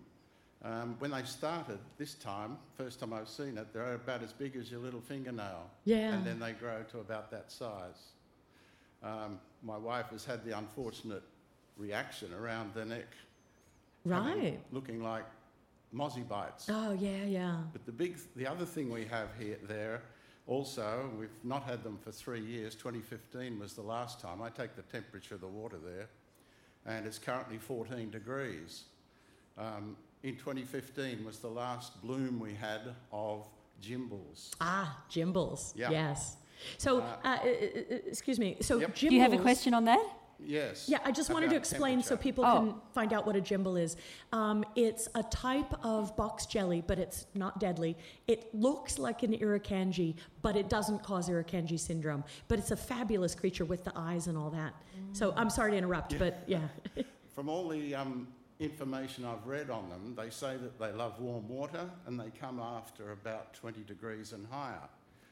[0.64, 4.56] Um, when they started this time, first time I've seen it, they're about as big
[4.56, 5.70] as your little fingernail.
[5.86, 6.12] Yeah.
[6.12, 8.14] And then they grow to about that size.
[9.04, 11.24] Um, my wife has had the unfortunate
[11.78, 13.14] reaction around the neck.
[14.06, 14.60] Right.
[14.72, 15.26] Looking like
[15.94, 16.68] mozzie bites.
[16.70, 17.58] Oh, yeah, yeah.
[17.74, 20.02] But the big, the other thing we have here, there,
[20.48, 22.74] also, we've not had them for three years.
[22.76, 24.42] 2015 was the last time.
[24.42, 26.08] I take the temperature of the water there,
[26.86, 28.86] and it's currently 14 degrees.
[29.58, 32.82] Um, in 2015 was the last bloom we had
[33.12, 33.48] of
[33.82, 34.52] Jimbles.
[34.60, 35.74] Ah, Jimbles.
[35.76, 35.92] Yeah.
[35.92, 36.38] Yes.
[36.78, 38.58] So, uh, uh, uh, excuse me.
[38.62, 38.96] So, Yep.
[38.96, 39.10] Jimbles.
[39.10, 40.06] Do you have a question on that?
[40.44, 40.88] Yes.
[40.88, 42.60] Yeah, I just wanted to explain so people Oh.
[42.60, 43.98] can find out what a Jimble is.
[44.32, 47.98] Um, it's a type of box jelly, but it's not deadly.
[48.28, 52.24] It looks like an irukandji, but it doesn't cause irukandji syndrome.
[52.48, 54.74] But it's a fabulous creature with the eyes and all that.
[55.12, 56.68] So I'm sorry to interrupt, but yeah.
[57.36, 58.28] From all the um,
[58.60, 62.60] information I've read on them, they say that they love warm water and they come
[62.60, 64.90] after about 20 degrees and higher.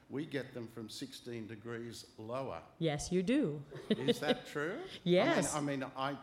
[0.09, 2.59] We get them from 16 degrees lower.
[2.79, 3.61] yes, you do.
[3.89, 4.77] Is that true?
[5.03, 5.53] Yes.
[5.53, 6.17] I mean, I mean, I,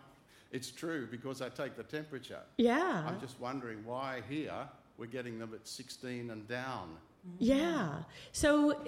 [0.52, 2.40] it's true because I take the temperature.
[2.56, 3.04] Yeah.
[3.06, 4.54] I'm just wondering why here
[4.96, 6.96] we're getting them at 16 and down.
[7.38, 8.02] Yeah.
[8.32, 8.78] So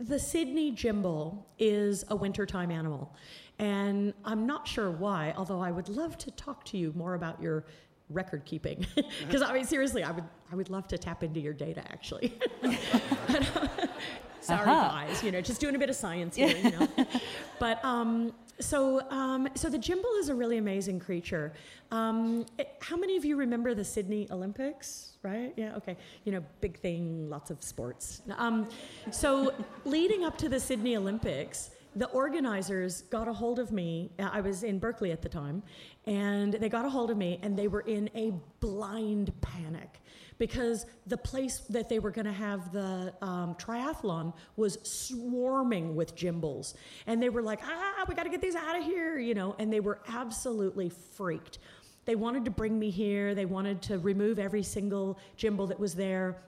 [0.00, 3.14] the Sydney Jimble is a wintertime animal.
[3.58, 7.40] And I'm not sure why, although I would love to talk to you more about
[7.40, 7.64] your
[8.10, 8.84] record keeping.
[9.26, 12.34] Because I mean, seriously, I would, I would love to tap into your data actually.
[13.26, 13.86] Uh,
[14.44, 15.06] Sorry, Aha.
[15.06, 15.22] guys.
[15.22, 16.48] You know, just doing a bit of science here.
[16.56, 16.88] You know,
[17.58, 21.52] but um, so um, so the Jimble is a really amazing creature.
[21.90, 25.12] Um, it- how many of you remember the Sydney Olympics?
[25.22, 25.54] Right?
[25.56, 25.76] Yeah.
[25.76, 25.96] Okay.
[26.24, 28.20] You know, big thing, lots of sports.
[28.36, 28.68] Um,
[29.10, 29.54] so
[29.86, 31.70] leading up to the Sydney Olympics.
[31.96, 34.10] The organizers got a hold of me.
[34.18, 35.62] I was in Berkeley at the time,
[36.08, 40.00] and they got a hold of me, and they were in a blind panic
[40.38, 46.16] because the place that they were going to have the um, triathlon was swarming with
[46.16, 46.74] Jimbles.
[47.06, 49.54] And they were like, ah, we got to get these out of here, you know,
[49.58, 51.58] and they were absolutely freaked.
[52.04, 55.94] They wanted to bring me here, they wanted to remove every single Jimble that was
[55.94, 56.42] there.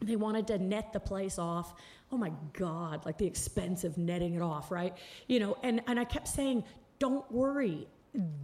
[0.00, 1.74] They wanted to net the place off.
[2.12, 4.94] Oh my God, like the expense of netting it off, right?
[5.26, 6.64] You know, and, and I kept saying,
[6.98, 7.86] don't worry,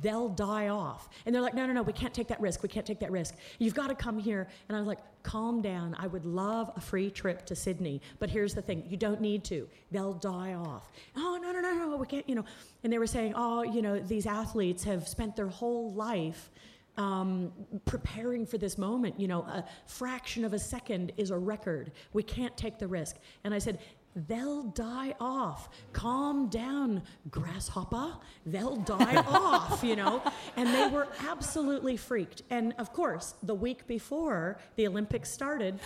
[0.01, 1.09] they'll die off.
[1.25, 2.63] And they're like, no, no, no, we can't take that risk.
[2.63, 3.35] We can't take that risk.
[3.59, 4.49] You've got to come here.
[4.69, 5.97] And I was like, calm down.
[5.99, 8.01] I would love a free trip to Sydney.
[8.19, 9.69] But here's the thing you don't need to.
[9.91, 10.91] They'll die off.
[11.17, 12.45] Oh, no, no, no, no, we can't, you know.
[12.85, 16.51] And they were saying, oh, you know, these athletes have spent their whole life
[16.97, 17.53] um,
[17.85, 19.19] preparing for this moment.
[19.19, 21.93] You know, a fraction of a second is a record.
[22.13, 23.17] We can't take the risk.
[23.45, 23.79] And I said,
[24.15, 25.69] They'll die off.
[25.93, 28.17] Calm down, grasshopper.
[28.45, 30.23] They'll die off, you know?
[30.57, 32.43] And they were absolutely freaked.
[32.51, 35.81] And of course, the week before the Olympics started,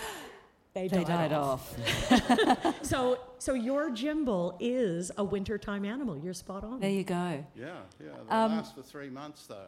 [0.73, 1.73] they They died, died off.
[2.11, 2.75] off.
[2.83, 6.17] So, so your Jimble is a wintertime animal.
[6.17, 6.79] You're spot on.
[6.79, 7.43] There you go.
[7.55, 7.65] Yeah,
[7.99, 8.07] yeah.
[8.29, 9.67] They Um, last for three months though.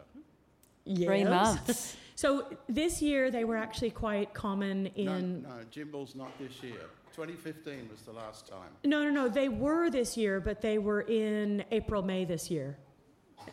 [0.86, 1.96] Three months.
[2.20, 5.42] So this year they were actually quite common in.
[5.42, 6.82] no, no, Jimble's not this year.
[7.14, 8.70] 2015 was the last time.
[8.84, 9.28] No, no, no.
[9.28, 12.76] They were this year, but they were in April, May this year.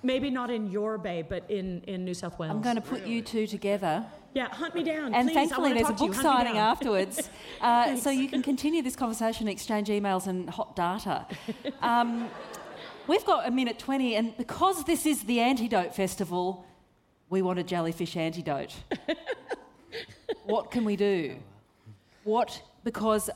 [0.03, 2.51] Maybe not in your bay, but in, in New South Wales.
[2.51, 4.05] I'm going to put you two together.
[4.33, 5.13] Yeah, hunt me down.
[5.15, 5.33] And please.
[5.33, 7.29] Thankfully, there's a talk to book signing afterwards.
[7.59, 11.25] Uh, so you can continue this conversation, exchange emails and hot data.
[11.81, 12.29] Um,
[13.07, 16.63] we've got a minute 20, and because this is the Antidote Festival,
[17.31, 18.75] we want a jellyfish antidote.
[20.45, 21.37] what can we do?
[22.25, 23.31] What, because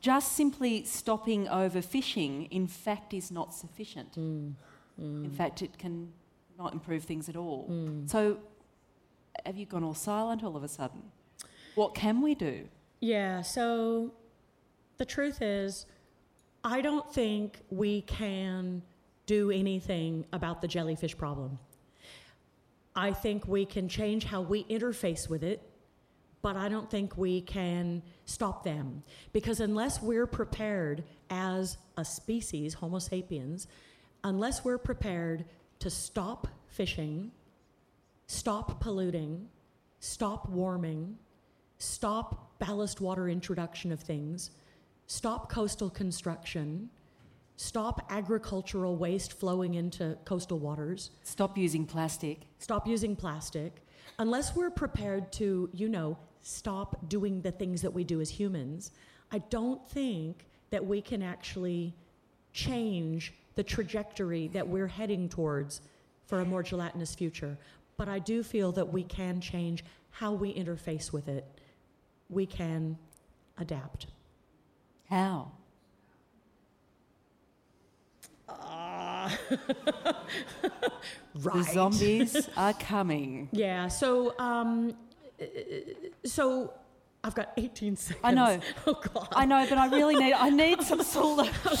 [0.00, 4.12] just simply stopping overfishing, in fact, is not sufficient.
[4.18, 4.54] Mm,
[4.98, 6.12] In fact, it can
[6.58, 7.66] not improve things at all.
[8.06, 8.38] So,
[9.44, 11.02] have you gone all silent all of a sudden?
[11.74, 12.68] What can we do?
[13.00, 14.12] Yeah, so
[14.96, 15.84] the truth is,
[16.64, 18.82] I don't think we can
[19.26, 21.58] do anything about the jellyfish problem.
[22.94, 25.60] I think we can change how we interface with it,
[26.46, 29.02] but I don't think we can stop them.
[29.32, 33.66] Because unless we're prepared as a species, Homo sapiens,
[34.22, 35.44] unless we're prepared
[35.80, 37.32] to stop fishing,
[38.28, 39.48] stop polluting,
[39.98, 41.18] stop warming,
[41.78, 44.52] stop ballast water introduction of things,
[45.08, 46.88] stop coastal construction,
[47.56, 52.42] stop agricultural waste flowing into coastal waters, Stop using plastic.
[52.60, 53.82] stop using plastic,
[54.20, 56.16] unless we're prepared to, you know,
[56.46, 58.92] stop doing the things that we do as humans,
[59.32, 61.92] I don't think that we can actually
[62.52, 65.80] change the trajectory that we're heading towards
[66.26, 67.58] for a more gelatinous future.
[67.96, 71.44] But I do feel that we can change how we interface with it.
[72.30, 72.96] We can
[73.58, 74.06] adapt.
[75.10, 75.50] How?
[81.34, 83.48] The zombies are coming.
[83.52, 83.88] Yeah.
[83.88, 84.92] So, um, uh,
[86.24, 86.72] so
[87.24, 88.20] I've got 18 seconds.
[88.22, 88.60] I know.
[88.86, 89.28] Oh God.
[89.34, 91.80] I know, but I really need I need some solutions.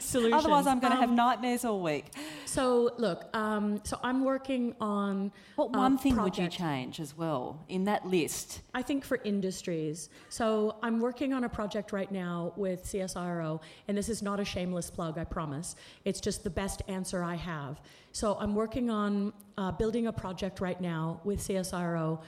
[0.00, 0.34] Solutions.
[0.34, 2.12] Otherwise, I'm going to have Um, nightmares all week.
[2.44, 5.32] So look, um, so I'm working on.
[5.54, 8.60] What a one thing would you change as well in that list?
[8.74, 10.10] I think for industries.
[10.28, 14.44] So I'm working on a project right now with CSIRO, and this is not a
[14.44, 15.74] shameless plug, I promise.
[16.04, 17.80] It's just the best answer I have.
[18.12, 22.20] So I'm working on uh, building a project right now with CSIRO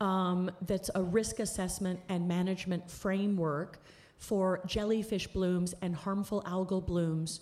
[0.00, 3.80] um, that's a risk assessment and management framework
[4.18, 7.40] for jellyfish blooms and harmful algal blooms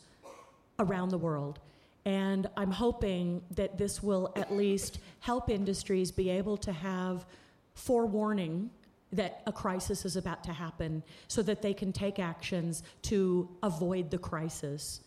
[0.79, 1.59] around the world.
[2.05, 7.27] And I'm hoping that this will at least help industries be able to have
[7.75, 8.71] forewarning
[9.13, 14.11] that a crisis is about to happen so that they can take actions to avoid
[14.11, 15.01] the crisis.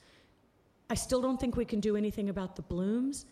[0.89, 3.26] I still don't think we can do anything about the blooms,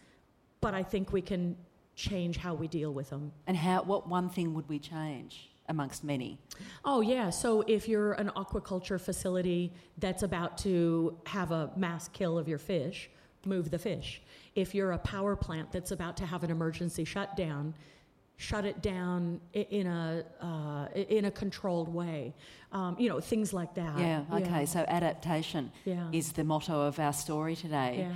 [0.62, 1.56] but I think we can
[1.98, 3.34] change how we deal with them.
[3.48, 3.82] And how?
[3.84, 6.38] What one thing would we change amongst many?
[6.86, 7.30] Oh, yeah.
[7.32, 12.60] So if you're an aquaculture facility that's about to have a mass kill of your
[12.60, 13.10] fish,
[13.44, 14.22] move the fish.
[14.56, 17.74] If you're a power plant that's about to have an emergency shutdown,
[18.38, 22.34] shut it down in a, uh, in a controlled way.
[22.72, 23.98] Um, you know, things like that.
[23.98, 24.24] Yeah.
[24.32, 24.66] Okay.
[24.68, 26.10] So adaptation Yeah.
[26.12, 28.06] is the motto of our story today.
[28.08, 28.14] Yeah.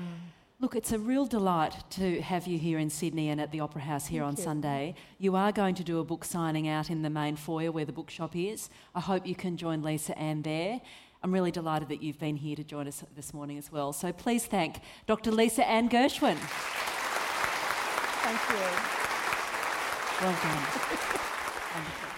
[0.62, 3.82] Look, it's a real delight to have you here in Sydney and at the Opera
[3.82, 4.43] House here on you.
[4.43, 4.93] Sunday.
[5.18, 7.91] You are going to do a book signing out in the main foyer where the
[7.91, 8.70] bookshop is.
[8.93, 10.80] I hope you can join Lisa Ann there.
[11.24, 13.91] I'm really delighted that you've been here to join us this morning as well.
[13.91, 15.32] So please thank Dr.
[15.32, 16.38] Lisa Ann Gershwin.
[18.22, 18.57] Thank you.
[20.22, 21.86] Well done.